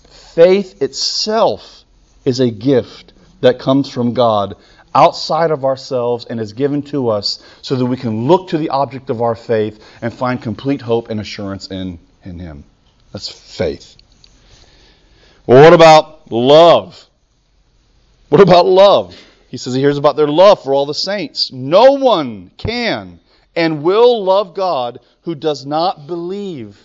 Faith 0.10 0.82
itself 0.82 1.84
is 2.24 2.40
a 2.40 2.50
gift 2.50 3.14
that 3.42 3.60
comes 3.60 3.90
from 3.90 4.14
God 4.14 4.56
outside 4.94 5.52
of 5.52 5.66
ourselves 5.66 6.26
and 6.26 6.40
is 6.40 6.54
given 6.54 6.82
to 6.84 7.10
us 7.10 7.44
so 7.62 7.76
that 7.76 7.86
we 7.86 7.98
can 7.98 8.28
look 8.28 8.50
to 8.50 8.58
the 8.58 8.70
object 8.70 9.10
of 9.10 9.22
our 9.22 9.36
faith 9.36 9.84
and 10.02 10.14
find 10.14 10.42
complete 10.42 10.82
hope 10.82 11.10
and 11.10 11.20
assurance 11.20 11.68
in, 11.68 12.00
in 12.24 12.40
Him. 12.40 12.64
That's 13.12 13.30
faith. 13.30 13.98
Well, 15.52 15.64
what 15.64 15.74
about 15.74 16.32
love? 16.32 17.10
What 18.30 18.40
about 18.40 18.66
love? 18.66 19.14
He 19.50 19.58
says 19.58 19.74
he 19.74 19.82
hears 19.82 19.98
about 19.98 20.16
their 20.16 20.30
love 20.30 20.64
for 20.64 20.74
all 20.74 20.86
the 20.86 20.94
saints. 20.94 21.52
No 21.52 21.92
one 21.92 22.52
can 22.56 23.20
and 23.54 23.84
will 23.84 24.24
love 24.24 24.54
God 24.54 25.02
who 25.24 25.36
does 25.36 25.66
not 25.66 26.08
believe. 26.08 26.80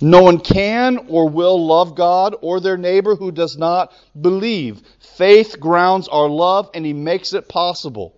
No 0.00 0.22
one 0.22 0.40
can 0.40 0.96
or 1.08 1.28
will 1.28 1.66
love 1.66 1.94
God 1.94 2.34
or 2.40 2.60
their 2.60 2.78
neighbor 2.78 3.14
who 3.14 3.30
does 3.30 3.58
not 3.58 3.92
believe. 4.18 4.80
Faith 4.98 5.60
grounds 5.60 6.08
our 6.08 6.30
love 6.30 6.70
and 6.72 6.86
he 6.86 6.94
makes 6.94 7.34
it 7.34 7.46
possible. 7.46 8.14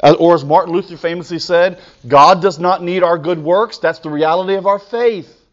Or 0.00 0.36
as 0.36 0.44
Martin 0.44 0.74
Luther 0.74 0.96
famously 0.96 1.40
said, 1.40 1.80
God 2.06 2.40
does 2.40 2.60
not 2.60 2.84
need 2.84 3.02
our 3.02 3.18
good 3.18 3.42
works. 3.42 3.78
That's 3.78 3.98
the 3.98 4.10
reality 4.10 4.54
of 4.54 4.68
our 4.68 4.78
faith. 4.78 5.44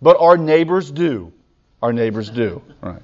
But 0.00 0.20
our 0.20 0.36
neighbors 0.36 0.92
do. 0.92 1.32
Our 1.82 1.92
neighbors 1.92 2.30
do. 2.30 2.62
Right. 2.80 3.02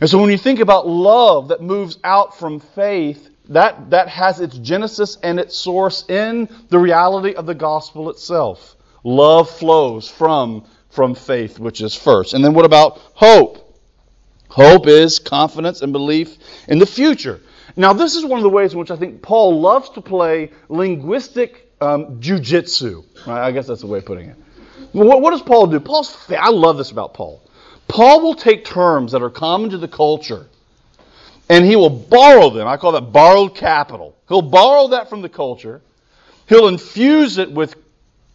And 0.00 0.10
so 0.10 0.18
when 0.18 0.30
you 0.30 0.38
think 0.38 0.60
about 0.60 0.86
love 0.86 1.48
that 1.48 1.60
moves 1.60 1.98
out 2.02 2.38
from 2.38 2.60
faith, 2.60 3.28
that, 3.48 3.90
that 3.90 4.08
has 4.08 4.40
its 4.40 4.58
genesis 4.58 5.16
and 5.22 5.38
its 5.38 5.56
source 5.56 6.04
in 6.08 6.48
the 6.68 6.78
reality 6.78 7.34
of 7.34 7.46
the 7.46 7.54
gospel 7.54 8.10
itself. 8.10 8.76
Love 9.04 9.50
flows 9.50 10.08
from, 10.08 10.64
from 10.90 11.14
faith, 11.14 11.58
which 11.58 11.80
is 11.80 11.94
first. 11.94 12.34
And 12.34 12.44
then 12.44 12.54
what 12.54 12.64
about 12.64 12.98
hope? 13.14 13.78
Hope 14.48 14.86
is 14.86 15.18
confidence 15.18 15.82
and 15.82 15.92
belief 15.92 16.36
in 16.68 16.78
the 16.78 16.86
future. 16.86 17.40
Now, 17.74 17.92
this 17.92 18.16
is 18.16 18.24
one 18.24 18.38
of 18.38 18.42
the 18.42 18.50
ways 18.50 18.74
in 18.74 18.78
which 18.78 18.90
I 18.90 18.96
think 18.96 19.22
Paul 19.22 19.60
loves 19.60 19.88
to 19.90 20.00
play 20.00 20.50
linguistic 20.68 21.72
um, 21.80 22.20
jujitsu. 22.20 23.04
Right? 23.26 23.46
I 23.46 23.50
guess 23.50 23.66
that's 23.66 23.80
the 23.80 23.86
way 23.86 23.98
of 23.98 24.04
putting 24.04 24.28
it. 24.28 24.36
What, 24.92 25.22
what 25.22 25.30
does 25.30 25.42
Paul 25.42 25.68
do? 25.68 25.80
Paul's. 25.80 26.16
I 26.30 26.50
love 26.50 26.76
this 26.76 26.90
about 26.90 27.14
Paul. 27.14 27.42
Paul 27.88 28.22
will 28.22 28.34
take 28.34 28.64
terms 28.64 29.12
that 29.12 29.22
are 29.22 29.30
common 29.30 29.70
to 29.70 29.78
the 29.78 29.88
culture 29.88 30.46
and 31.48 31.64
he 31.64 31.76
will 31.76 31.90
borrow 31.90 32.50
them. 32.50 32.66
I 32.66 32.76
call 32.76 32.92
that 32.92 33.12
borrowed 33.12 33.54
capital. 33.54 34.16
He'll 34.28 34.42
borrow 34.42 34.88
that 34.88 35.10
from 35.10 35.20
the 35.20 35.28
culture. 35.28 35.82
He'll 36.48 36.68
infuse 36.68 37.38
it 37.38 37.52
with 37.52 37.76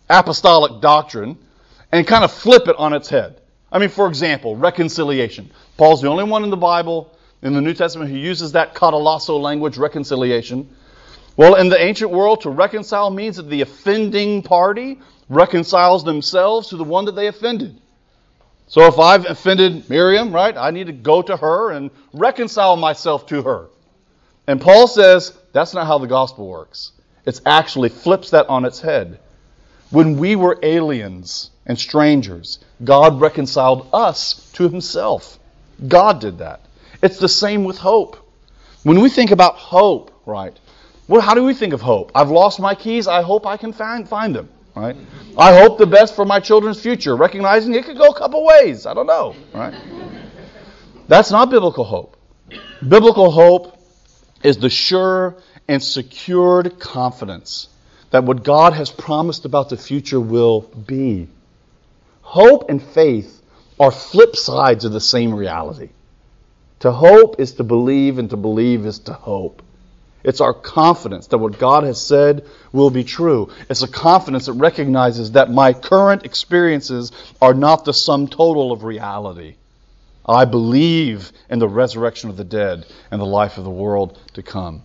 apostolic 0.09 0.81
doctrine 0.81 1.37
and 1.91 2.05
kind 2.05 2.23
of 2.23 2.31
flip 2.31 2.67
it 2.67 2.75
on 2.77 2.93
its 2.93 3.09
head. 3.09 3.41
I 3.71 3.79
mean, 3.79 3.89
for 3.89 4.07
example, 4.07 4.55
reconciliation. 4.55 5.51
Paul's 5.77 6.01
the 6.01 6.09
only 6.09 6.23
one 6.23 6.43
in 6.43 6.49
the 6.49 6.57
Bible, 6.57 7.11
in 7.41 7.53
the 7.53 7.61
New 7.61 7.73
Testament, 7.73 8.09
who 8.11 8.17
uses 8.17 8.53
that 8.53 8.75
katalasso 8.75 9.39
language, 9.39 9.77
reconciliation. 9.77 10.69
Well, 11.35 11.55
in 11.55 11.69
the 11.69 11.81
ancient 11.81 12.11
world, 12.11 12.41
to 12.41 12.49
reconcile 12.49 13.09
means 13.09 13.37
that 13.37 13.49
the 13.49 13.61
offending 13.61 14.41
party 14.41 14.99
reconciles 15.29 16.03
themselves 16.03 16.69
to 16.69 16.77
the 16.77 16.83
one 16.83 17.05
that 17.05 17.15
they 17.15 17.27
offended. 17.27 17.79
So 18.67 18.85
if 18.85 18.99
I've 18.99 19.25
offended 19.25 19.89
Miriam, 19.89 20.33
right, 20.33 20.55
I 20.55 20.71
need 20.71 20.87
to 20.87 20.93
go 20.93 21.21
to 21.21 21.37
her 21.37 21.71
and 21.71 21.89
reconcile 22.13 22.75
myself 22.75 23.25
to 23.27 23.41
her. 23.41 23.67
And 24.45 24.59
Paul 24.59 24.87
says 24.87 25.37
that's 25.53 25.73
not 25.73 25.87
how 25.87 25.97
the 25.97 26.07
gospel 26.07 26.47
works. 26.47 26.91
It 27.25 27.39
actually 27.45 27.89
flips 27.89 28.31
that 28.31 28.47
on 28.47 28.65
its 28.65 28.81
head. 28.81 29.19
When 29.89 30.17
we 30.17 30.35
were 30.35 30.59
aliens 30.63 31.49
and 31.65 31.79
strangers, 31.79 32.59
God 32.83 33.21
reconciled 33.21 33.89
us 33.93 34.51
to 34.53 34.67
himself. 34.67 35.39
God 35.87 36.19
did 36.19 36.39
that. 36.39 36.61
It's 37.01 37.19
the 37.19 37.29
same 37.29 37.63
with 37.63 37.77
hope. 37.77 38.17
When 38.83 38.99
we 38.99 39.09
think 39.09 39.31
about 39.31 39.55
hope, 39.55 40.11
right, 40.25 40.57
well, 41.07 41.21
how 41.21 41.33
do 41.35 41.43
we 41.43 41.53
think 41.53 41.73
of 41.73 41.81
hope? 41.81 42.11
I've 42.13 42.31
lost 42.31 42.59
my 42.59 42.75
keys. 42.75 43.07
I 43.07 43.21
hope 43.21 43.45
I 43.45 43.55
can 43.55 43.71
find, 43.71 44.07
find 44.07 44.35
them. 44.35 44.49
Right? 44.77 44.95
I 45.37 45.57
hope 45.57 45.79
the 45.79 45.87
best 45.87 46.15
for 46.15 46.23
my 46.23 46.39
children's 46.39 46.79
future, 46.79 47.15
recognizing 47.15 47.73
it 47.73 47.85
could 47.85 47.97
go 47.97 48.09
a 48.09 48.17
couple 48.17 48.45
ways. 48.45 48.85
I 48.85 48.93
don't 48.93 49.07
know. 49.07 49.35
Right? 49.53 49.73
That's 51.07 51.31
not 51.31 51.49
biblical 51.49 51.83
hope. 51.83 52.15
Biblical 52.87 53.31
hope 53.31 53.79
is 54.43 54.57
the 54.57 54.69
sure 54.69 55.35
and 55.67 55.81
secured 55.81 56.79
confidence 56.79 57.69
that 58.11 58.23
what 58.23 58.43
God 58.43 58.73
has 58.73 58.91
promised 58.91 59.45
about 59.45 59.69
the 59.69 59.77
future 59.77 60.19
will 60.19 60.61
be. 60.61 61.27
Hope 62.21 62.69
and 62.69 62.81
faith 62.81 63.41
are 63.79 63.91
flip 63.91 64.35
sides 64.35 64.85
of 64.85 64.91
the 64.91 65.01
same 65.01 65.33
reality. 65.33 65.89
To 66.81 66.91
hope 66.91 67.39
is 67.39 67.53
to 67.53 67.63
believe, 67.63 68.19
and 68.19 68.29
to 68.29 68.37
believe 68.37 68.85
is 68.85 68.99
to 68.99 69.13
hope. 69.13 69.63
It's 70.23 70.41
our 70.41 70.53
confidence 70.53 71.27
that 71.27 71.37
what 71.37 71.59
God 71.59 71.83
has 71.83 72.01
said 72.01 72.45
will 72.71 72.89
be 72.89 73.03
true. 73.03 73.49
It's 73.69 73.83
a 73.83 73.87
confidence 73.87 74.47
that 74.47 74.53
recognizes 74.53 75.33
that 75.33 75.51
my 75.51 75.73
current 75.73 76.25
experiences 76.25 77.11
are 77.41 77.53
not 77.53 77.85
the 77.85 77.93
sum 77.93 78.27
total 78.27 78.71
of 78.71 78.83
reality. 78.83 79.55
I 80.25 80.45
believe 80.45 81.31
in 81.49 81.59
the 81.59 81.69
resurrection 81.69 82.29
of 82.29 82.37
the 82.37 82.43
dead 82.43 82.85
and 83.11 83.21
the 83.21 83.25
life 83.25 83.57
of 83.57 83.63
the 83.63 83.69
world 83.69 84.19
to 84.33 84.43
come. 84.43 84.83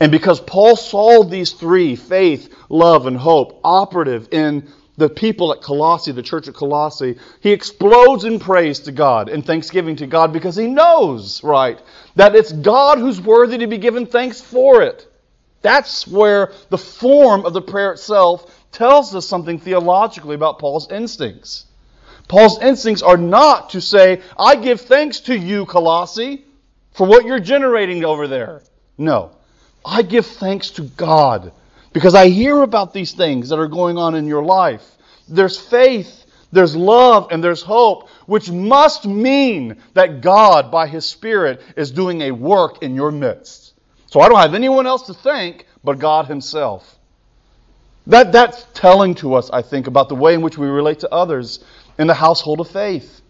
And 0.00 0.10
because 0.10 0.40
Paul 0.40 0.76
saw 0.76 1.24
these 1.24 1.52
three 1.52 1.96
faith, 1.96 2.54
love, 2.68 3.06
and 3.06 3.16
hope 3.16 3.60
operative 3.64 4.28
in 4.32 4.68
the 4.96 5.08
people 5.08 5.52
at 5.52 5.62
Colossae, 5.62 6.12
the 6.12 6.22
church 6.22 6.48
at 6.48 6.54
Colossae, 6.54 7.18
he 7.40 7.52
explodes 7.52 8.24
in 8.24 8.38
praise 8.38 8.80
to 8.80 8.92
God 8.92 9.28
and 9.28 9.44
thanksgiving 9.44 9.96
to 9.96 10.06
God 10.06 10.32
because 10.32 10.56
he 10.56 10.66
knows, 10.66 11.42
right, 11.42 11.80
that 12.16 12.36
it's 12.36 12.52
God 12.52 12.98
who's 12.98 13.20
worthy 13.20 13.58
to 13.58 13.66
be 13.66 13.78
given 13.78 14.06
thanks 14.06 14.40
for 14.40 14.82
it. 14.82 15.08
That's 15.62 16.06
where 16.06 16.52
the 16.68 16.78
form 16.78 17.46
of 17.46 17.52
the 17.52 17.62
prayer 17.62 17.92
itself 17.92 18.66
tells 18.72 19.14
us 19.14 19.26
something 19.26 19.58
theologically 19.58 20.34
about 20.34 20.58
Paul's 20.58 20.90
instincts. 20.90 21.66
Paul's 22.28 22.60
instincts 22.60 23.02
are 23.02 23.16
not 23.16 23.70
to 23.70 23.80
say, 23.80 24.20
I 24.38 24.56
give 24.56 24.80
thanks 24.80 25.20
to 25.20 25.36
you, 25.36 25.66
Colossae, 25.66 26.44
for 26.92 27.06
what 27.06 27.24
you're 27.24 27.40
generating 27.40 28.04
over 28.04 28.26
there. 28.26 28.62
No. 28.98 29.32
I 29.84 30.02
give 30.02 30.26
thanks 30.26 30.70
to 30.70 30.82
God 30.82 31.52
because 31.92 32.14
I 32.14 32.28
hear 32.28 32.62
about 32.62 32.92
these 32.92 33.12
things 33.12 33.48
that 33.50 33.58
are 33.58 33.68
going 33.68 33.98
on 33.98 34.14
in 34.14 34.26
your 34.26 34.42
life. 34.42 34.84
There's 35.28 35.58
faith, 35.58 36.24
there's 36.50 36.74
love, 36.74 37.28
and 37.30 37.42
there's 37.42 37.62
hope, 37.62 38.08
which 38.26 38.50
must 38.50 39.06
mean 39.06 39.76
that 39.94 40.20
God, 40.20 40.70
by 40.70 40.86
His 40.86 41.04
Spirit, 41.04 41.62
is 41.76 41.90
doing 41.90 42.22
a 42.22 42.30
work 42.30 42.82
in 42.82 42.94
your 42.94 43.10
midst. 43.10 43.74
So 44.06 44.20
I 44.20 44.28
don't 44.28 44.38
have 44.38 44.54
anyone 44.54 44.86
else 44.86 45.06
to 45.06 45.14
thank 45.14 45.66
but 45.84 45.98
God 45.98 46.26
Himself. 46.26 46.98
That, 48.06 48.32
that's 48.32 48.66
telling 48.74 49.14
to 49.16 49.34
us, 49.34 49.50
I 49.50 49.62
think, 49.62 49.86
about 49.86 50.08
the 50.08 50.14
way 50.14 50.34
in 50.34 50.42
which 50.42 50.58
we 50.58 50.66
relate 50.66 51.00
to 51.00 51.12
others 51.12 51.64
in 51.98 52.06
the 52.06 52.14
household 52.14 52.60
of 52.60 52.68
faith. 52.68 53.20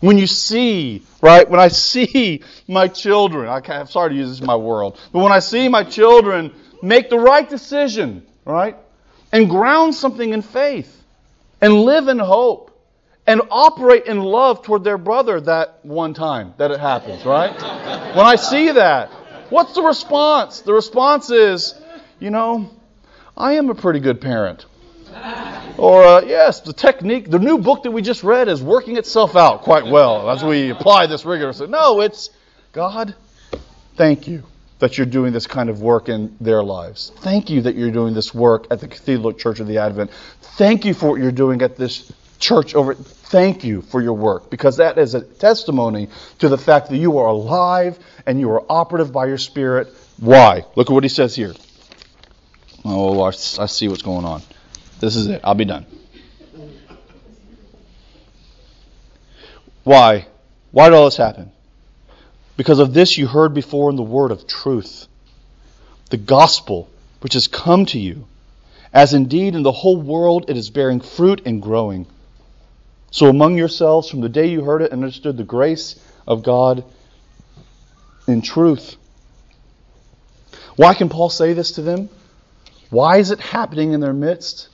When 0.00 0.18
you 0.18 0.26
see, 0.26 1.02
right, 1.20 1.48
when 1.48 1.60
I 1.60 1.68
see 1.68 2.42
my 2.66 2.88
children, 2.88 3.48
I 3.48 3.62
am 3.74 3.86
sorry 3.86 4.10
to 4.10 4.16
use 4.16 4.30
this 4.30 4.40
in 4.40 4.46
my 4.46 4.56
world, 4.56 4.98
but 5.12 5.20
when 5.20 5.32
I 5.32 5.38
see 5.38 5.68
my 5.68 5.84
children 5.84 6.52
make 6.82 7.08
the 7.08 7.18
right 7.18 7.48
decision, 7.48 8.26
right? 8.44 8.76
And 9.30 9.48
ground 9.48 9.94
something 9.94 10.32
in 10.32 10.42
faith 10.42 11.02
and 11.60 11.74
live 11.74 12.08
in 12.08 12.18
hope 12.18 12.70
and 13.26 13.40
operate 13.50 14.06
in 14.06 14.20
love 14.20 14.62
toward 14.62 14.82
their 14.82 14.98
brother 14.98 15.40
that 15.40 15.78
one 15.84 16.12
time 16.12 16.54
that 16.58 16.72
it 16.72 16.80
happens, 16.80 17.24
right? 17.24 17.52
when 18.16 18.26
I 18.26 18.34
see 18.34 18.72
that, 18.72 19.10
what's 19.48 19.74
the 19.74 19.82
response? 19.82 20.60
The 20.60 20.72
response 20.72 21.30
is, 21.30 21.80
you 22.18 22.30
know, 22.30 22.68
I 23.36 23.52
am 23.52 23.70
a 23.70 23.74
pretty 23.74 24.00
good 24.00 24.20
parent. 24.20 24.66
Or, 25.78 26.02
uh, 26.02 26.22
yes, 26.22 26.60
the 26.60 26.72
technique, 26.72 27.30
the 27.30 27.38
new 27.38 27.58
book 27.58 27.84
that 27.84 27.90
we 27.90 28.02
just 28.02 28.24
read 28.24 28.48
is 28.48 28.62
working 28.62 28.96
itself 28.96 29.36
out 29.36 29.62
quite 29.62 29.86
well 29.86 30.28
as 30.28 30.42
we 30.42 30.70
apply 30.70 31.06
this 31.06 31.24
rigorously. 31.24 31.68
No, 31.68 32.00
it's 32.00 32.30
God, 32.72 33.14
thank 33.96 34.26
you 34.26 34.42
that 34.82 34.98
you're 34.98 35.06
doing 35.06 35.32
this 35.32 35.46
kind 35.46 35.70
of 35.70 35.80
work 35.80 36.08
in 36.08 36.36
their 36.40 36.60
lives. 36.60 37.12
Thank 37.18 37.50
you 37.50 37.62
that 37.62 37.76
you're 37.76 37.92
doing 37.92 38.14
this 38.14 38.34
work 38.34 38.66
at 38.68 38.80
the 38.80 38.88
Cathedral 38.88 39.32
Church 39.32 39.60
of 39.60 39.68
the 39.68 39.78
Advent. 39.78 40.10
Thank 40.58 40.84
you 40.84 40.92
for 40.92 41.10
what 41.10 41.20
you're 41.20 41.30
doing 41.30 41.62
at 41.62 41.76
this 41.76 42.10
church 42.40 42.74
over. 42.74 42.94
Thank 42.94 43.62
you 43.62 43.82
for 43.82 44.02
your 44.02 44.14
work 44.14 44.50
because 44.50 44.78
that 44.78 44.98
is 44.98 45.14
a 45.14 45.20
testimony 45.20 46.08
to 46.40 46.48
the 46.48 46.58
fact 46.58 46.90
that 46.90 46.96
you 46.96 47.18
are 47.18 47.28
alive 47.28 47.96
and 48.26 48.40
you 48.40 48.50
are 48.50 48.64
operative 48.68 49.12
by 49.12 49.26
your 49.26 49.38
Spirit. 49.38 49.86
Why? 50.18 50.64
Look 50.74 50.90
at 50.90 50.92
what 50.92 51.04
he 51.04 51.08
says 51.08 51.36
here. 51.36 51.54
Oh, 52.84 53.22
I, 53.22 53.28
I 53.28 53.66
see 53.66 53.86
what's 53.86 54.02
going 54.02 54.24
on. 54.24 54.42
This 54.98 55.14
is 55.14 55.28
it. 55.28 55.42
I'll 55.44 55.54
be 55.54 55.64
done. 55.64 55.86
Why? 59.84 60.26
Why 60.72 60.88
did 60.88 60.96
all 60.96 61.04
this 61.04 61.16
happen? 61.16 61.52
Because 62.62 62.78
of 62.78 62.94
this 62.94 63.18
you 63.18 63.26
heard 63.26 63.54
before 63.54 63.90
in 63.90 63.96
the 63.96 64.04
word 64.04 64.30
of 64.30 64.46
truth, 64.46 65.08
the 66.10 66.16
gospel 66.16 66.88
which 67.18 67.32
has 67.32 67.48
come 67.48 67.86
to 67.86 67.98
you, 67.98 68.28
as 68.92 69.14
indeed 69.14 69.56
in 69.56 69.64
the 69.64 69.72
whole 69.72 70.00
world 70.00 70.44
it 70.46 70.56
is 70.56 70.70
bearing 70.70 71.00
fruit 71.00 71.42
and 71.44 71.60
growing. 71.60 72.06
So 73.10 73.26
among 73.26 73.58
yourselves, 73.58 74.08
from 74.08 74.20
the 74.20 74.28
day 74.28 74.46
you 74.46 74.62
heard 74.62 74.80
it 74.80 74.92
and 74.92 75.02
understood 75.02 75.36
the 75.36 75.42
grace 75.42 75.98
of 76.24 76.44
God 76.44 76.84
in 78.28 78.42
truth. 78.42 78.94
Why 80.76 80.94
can 80.94 81.08
Paul 81.08 81.30
say 81.30 81.54
this 81.54 81.72
to 81.72 81.82
them? 81.82 82.10
Why 82.90 83.16
is 83.16 83.32
it 83.32 83.40
happening 83.40 83.92
in 83.92 83.98
their 83.98 84.12
midst? 84.12 84.68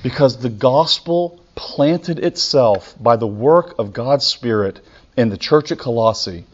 Because 0.00 0.36
the 0.36 0.48
gospel 0.48 1.40
planted 1.56 2.20
itself 2.20 2.94
by 3.00 3.16
the 3.16 3.26
work 3.26 3.80
of 3.80 3.92
God's 3.92 4.24
Spirit 4.24 4.78
in 5.16 5.28
the 5.28 5.36
church 5.36 5.72
at 5.72 5.80
Colossae 5.80 6.44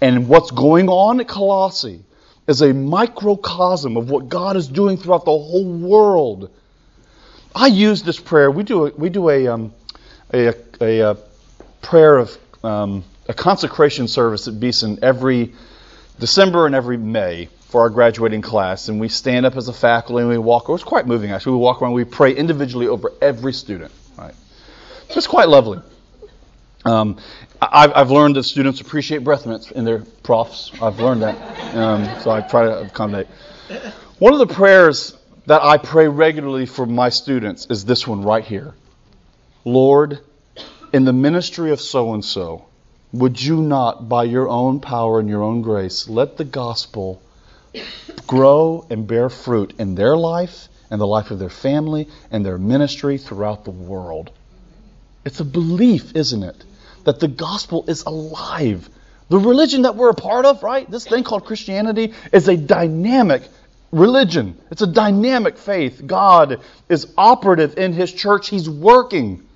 and 0.00 0.28
what's 0.28 0.50
going 0.50 0.88
on 0.88 1.20
at 1.20 1.28
Colossae 1.28 2.02
is 2.46 2.60
a 2.60 2.72
microcosm 2.72 3.96
of 3.96 4.10
what 4.10 4.28
God 4.28 4.56
is 4.56 4.68
doing 4.68 4.96
throughout 4.96 5.24
the 5.24 5.30
whole 5.30 5.64
world. 5.64 6.50
I 7.54 7.68
use 7.68 8.02
this 8.02 8.18
prayer. 8.18 8.50
We 8.50 8.64
do 8.64 8.86
a, 8.86 8.90
we 8.90 9.08
do 9.08 9.30
a, 9.30 9.46
um, 9.48 9.72
a, 10.32 10.54
a, 10.80 11.00
a, 11.00 11.16
prayer 11.80 12.18
of 12.18 12.36
um, 12.62 13.04
a 13.28 13.34
consecration 13.34 14.08
service 14.08 14.48
at 14.48 14.58
Beeson 14.58 14.98
every 15.02 15.54
December 16.18 16.66
and 16.66 16.74
every 16.74 16.96
May 16.96 17.48
for 17.68 17.82
our 17.82 17.90
graduating 17.90 18.40
class, 18.40 18.88
and 18.88 19.00
we 19.00 19.08
stand 19.08 19.44
up 19.46 19.56
as 19.56 19.68
a 19.68 19.72
faculty 19.72 20.20
and 20.20 20.30
we 20.30 20.38
walk. 20.38 20.68
It 20.68 20.72
was 20.72 20.84
quite 20.84 21.06
moving 21.06 21.30
actually. 21.32 21.52
We 21.52 21.58
walk 21.58 21.82
around. 21.82 21.92
We 21.92 22.04
pray 22.04 22.34
individually 22.34 22.88
over 22.88 23.12
every 23.20 23.52
student. 23.52 23.92
Right, 24.16 24.34
it's 25.10 25.26
quite 25.26 25.48
lovely. 25.48 25.80
Um, 26.84 27.18
I've, 27.62 27.92
I've, 27.94 28.10
learned 28.10 28.36
that 28.36 28.42
students 28.42 28.80
appreciate 28.80 29.24
breath 29.24 29.46
mints 29.46 29.70
in 29.70 29.84
their 29.84 30.00
profs. 30.22 30.70
I've 30.82 30.98
learned 31.00 31.22
that. 31.22 31.74
Um, 31.74 32.04
so 32.20 32.30
I 32.30 32.42
try 32.42 32.64
to 32.64 32.82
accommodate. 32.82 33.26
One 34.18 34.34
of 34.34 34.38
the 34.38 34.52
prayers 34.52 35.16
that 35.46 35.62
I 35.62 35.78
pray 35.78 36.08
regularly 36.08 36.66
for 36.66 36.86
my 36.86 37.08
students 37.08 37.66
is 37.70 37.84
this 37.84 38.06
one 38.06 38.22
right 38.22 38.44
here 38.44 38.74
Lord, 39.64 40.20
in 40.92 41.04
the 41.04 41.12
ministry 41.12 41.70
of 41.70 41.80
so 41.80 42.12
and 42.12 42.24
so, 42.24 42.66
would 43.12 43.40
you 43.40 43.56
not, 43.56 44.08
by 44.08 44.24
your 44.24 44.48
own 44.48 44.80
power 44.80 45.20
and 45.20 45.28
your 45.28 45.42
own 45.42 45.62
grace, 45.62 46.08
let 46.08 46.36
the 46.36 46.44
gospel 46.44 47.22
grow 48.26 48.86
and 48.90 49.06
bear 49.06 49.30
fruit 49.30 49.72
in 49.78 49.94
their 49.94 50.16
life 50.16 50.68
and 50.90 51.00
the 51.00 51.06
life 51.06 51.30
of 51.30 51.38
their 51.38 51.48
family 51.48 52.08
and 52.30 52.44
their 52.44 52.58
ministry 52.58 53.16
throughout 53.16 53.64
the 53.64 53.70
world? 53.70 54.30
It's 55.24 55.40
a 55.40 55.44
belief, 55.44 56.14
isn't 56.14 56.42
it? 56.42 56.64
That 57.04 57.20
the 57.20 57.28
gospel 57.28 57.84
is 57.88 58.02
alive. 58.04 58.88
The 59.28 59.38
religion 59.38 59.82
that 59.82 59.96
we're 59.96 60.10
a 60.10 60.14
part 60.14 60.44
of, 60.44 60.62
right? 60.62 60.90
This 60.90 61.06
thing 61.06 61.24
called 61.24 61.46
Christianity 61.46 62.12
is 62.32 62.48
a 62.48 62.56
dynamic 62.56 63.42
religion. 63.90 64.58
It's 64.70 64.82
a 64.82 64.86
dynamic 64.86 65.56
faith. 65.56 66.02
God 66.04 66.60
is 66.88 67.12
operative 67.16 67.78
in 67.78 67.92
His 67.92 68.12
church. 68.12 68.48
He's 68.48 68.68
working. 68.68 69.46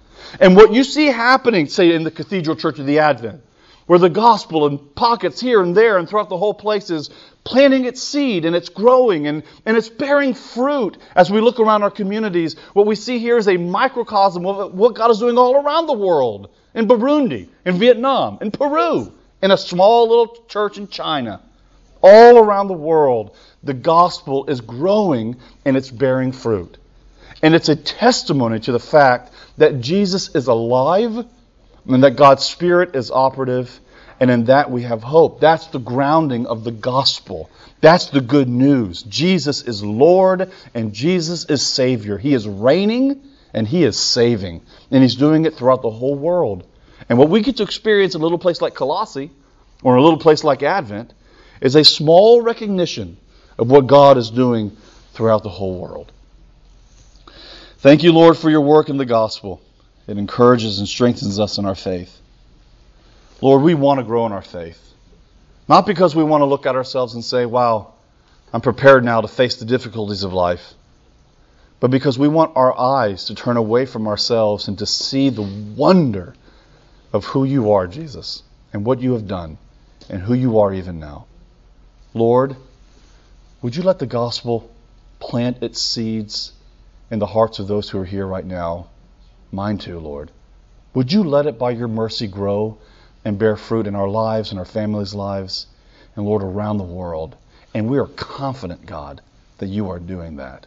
And 0.41 0.57
what 0.57 0.73
you 0.73 0.85
see 0.85 1.07
happening, 1.07 1.67
say, 1.67 1.93
in 1.93 2.05
the 2.05 2.11
Cathedral 2.11 2.57
Church 2.57 2.79
of 2.79 2.87
the 2.87 3.01
Advent, 3.01 3.43
where 3.87 3.99
the 3.99 4.11
gospel 4.11 4.67
in 4.67 4.79
pockets 4.79 5.41
here 5.41 5.63
and 5.63 5.77
there 5.77 5.99
and 5.99 6.09
throughout 6.09 6.29
the 6.29 6.37
whole 6.37 6.55
place 6.55 6.91
is 6.91 7.11
planting 7.43 7.87
its 7.87 8.03
seed 8.03 8.45
and 8.45 8.55
it's 8.55 8.69
growing 8.69 9.27
and, 9.27 9.43
and 9.65 9.77
it's 9.77 9.89
bearing 9.89 10.35
fruit 10.35 10.99
as 11.17 11.31
we 11.31 11.41
look 11.41 11.59
around 11.59 11.83
our 11.83 11.91
communities. 11.91 12.55
What 12.75 12.87
we 12.87 12.95
see 12.95 13.19
here 13.19 13.39
is 13.39 13.49
a 13.49 13.57
microcosm 13.57 14.45
of 14.47 14.75
what 14.75 14.95
God 14.95 15.11
is 15.11 15.19
doing 15.19 15.39
all 15.39 15.57
around 15.57 15.87
the 15.87 15.95
world 15.95 16.51
in 16.75 16.87
Burundi, 16.87 17.49
in 17.65 17.79
Vietnam, 17.79 18.39
in 18.41 18.51
Peru, 18.51 19.13
in 19.43 19.51
a 19.51 19.57
small 19.57 20.09
little 20.09 20.45
church 20.49 20.79
in 20.79 20.89
China. 20.89 21.41
All 22.03 22.39
around 22.39 22.69
the 22.69 22.75
world, 22.75 23.37
the 23.63 23.75
gospel 23.75 24.47
is 24.47 24.61
growing 24.61 25.37
and 25.65 25.77
it's 25.77 25.91
bearing 25.91 26.33
fruit. 26.33 26.77
And 27.43 27.55
it's 27.55 27.69
a 27.69 27.77
testimony 27.77 28.61
to 28.61 28.73
the 28.73 28.81
fact 28.81 29.33
that 29.57 29.81
Jesus 29.81 30.35
is 30.35 30.47
alive 30.47 31.27
and 31.87 32.05
that 32.05 32.17
God's 32.17 32.45
Spirit 32.45 32.95
is 32.95 33.11
operative, 33.11 33.81
and 34.21 34.31
in 34.31 34.45
that 34.45 34.71
we 34.71 34.83
have 34.83 35.03
hope. 35.03 35.41
That's 35.41 35.69
the 35.69 35.79
grounding 35.79 36.47
of 36.47 36.65
the 36.65 36.71
gospel. 36.71 37.51
That's 37.81 38.07
the 38.07 38.21
good 38.21 38.49
news. 38.49 39.03
Jesus 39.05 39.63
is 39.63 39.83
Lord 39.83 40.51
and 40.75 40.93
Jesus 40.93 41.45
is 41.47 41.65
Savior. 41.65 42.19
He 42.19 42.35
is 42.35 42.47
reigning 42.47 43.23
and 43.55 43.67
He 43.67 43.85
is 43.85 43.99
saving. 43.99 44.63
And 44.91 45.03
He's 45.03 45.17
doing 45.17 45.45
it 45.45 45.55
throughout 45.55 45.83
the 45.83 45.91
whole 45.91 46.15
world. 46.15 46.67
And 47.09 47.19
what 47.19 47.29
we 47.29 47.41
get 47.41 47.57
to 47.59 47.63
experience 47.63 48.15
in 48.15 48.21
a 48.21 48.25
little 48.25 48.39
place 48.39 48.61
like 48.61 48.75
Colossae 48.75 49.31
or 49.83 49.95
in 49.95 50.01
a 50.01 50.03
little 50.03 50.19
place 50.19 50.45
like 50.45 50.63
Advent 50.63 51.13
is 51.61 51.75
a 51.75 51.85
small 51.85 52.43
recognition 52.43 53.17
of 53.59 53.71
what 53.71 53.87
God 53.87 54.19
is 54.19 54.31
doing 54.31 54.77
throughout 55.13 55.43
the 55.43 55.49
whole 55.49 55.79
world. 55.79 56.13
Thank 57.79 58.03
you, 58.03 58.13
Lord, 58.13 58.37
for 58.37 58.51
your 58.51 58.61
work 58.61 58.89
in 58.89 58.97
the 58.97 59.07
gospel. 59.07 59.61
It 60.07 60.19
encourages 60.19 60.79
and 60.79 60.89
strengthens 60.89 61.39
us 61.39 61.59
in 61.59 61.65
our 61.65 61.75
faith. 61.75 62.17
Lord, 63.41 63.63
we 63.63 63.75
want 63.75 64.01
to 64.01 64.05
grow 64.05 64.27
in 64.27 64.33
our 64.33 64.43
faith. 64.43 64.85
Not 65.69 65.87
because 65.87 66.17
we 66.17 66.25
want 66.25 66.41
to 66.41 66.47
look 66.47 66.67
at 66.67 66.75
ourselves 66.75 67.15
and 67.15 67.25
say, 67.25 67.47
wow, 67.47 67.93
I'm 68.53 68.61
prepared 68.61 69.05
now 69.05 69.21
to 69.21 69.29
face 69.29 69.57
the 69.57 69.65
difficulties 69.65 70.25
of 70.25 70.33
life, 70.33 70.75
but 71.81 71.91
because 71.91 72.19
we 72.19 72.29
want 72.29 72.57
our 72.57 72.77
eyes 72.77 73.27
to 73.27 73.35
turn 73.35 73.57
away 73.57 73.87
from 73.87 74.09
ourselves 74.09 74.69
and 74.69 74.79
to 74.79 74.87
see 74.87 75.31
the 75.31 75.43
wonder 75.77 76.35
of 77.13 77.25
who 77.25 77.45
you 77.45 77.73
are, 77.73 77.87
Jesus, 77.87 78.43
and 78.73 78.85
what 78.85 79.01
you 79.01 79.13
have 79.13 79.29
done, 79.29 79.59
and 80.11 80.21
who 80.23 80.35
you 80.35 80.59
are 80.59 80.75
even 80.75 80.99
now. 80.99 81.27
Lord, 82.15 82.57
would 83.63 83.77
you 83.77 83.83
let 83.83 83.99
the 83.99 84.07
gospel 84.07 84.71
plant 85.21 85.63
its 85.63 85.81
seeds 85.81 86.53
in 87.11 87.19
the 87.19 87.27
hearts 87.27 87.59
of 87.59 87.69
those 87.69 87.89
who 87.91 87.99
are 87.99 88.05
here 88.05 88.27
right 88.27 88.45
now? 88.45 88.89
Mine 89.51 89.79
too, 89.79 89.99
Lord. 89.99 90.31
Would 90.95 91.13
you 91.13 91.23
let 91.23 91.47
it 91.47 91.59
by 91.59 91.71
your 91.71 91.89
mercy 91.89 92.27
grow 92.27 92.79
and 93.25 93.39
bear 93.39 93.57
fruit 93.57 93.87
in 93.87 93.95
our 93.95 94.09
lives 94.09 94.51
and 94.51 94.59
our 94.59 94.65
families' 94.65 95.15
lives, 95.15 95.67
and 96.17 96.25
Lord, 96.25 96.43
around 96.43 96.79
the 96.79 96.85
world? 96.85 97.37
And 97.75 97.89
we 97.89 97.99
are 97.99 98.07
confident, 98.07 98.87
God, 98.87 99.21
that 99.59 99.67
you 99.69 99.91
are 99.91 99.99
doing 99.99 100.37
that. 100.37 100.67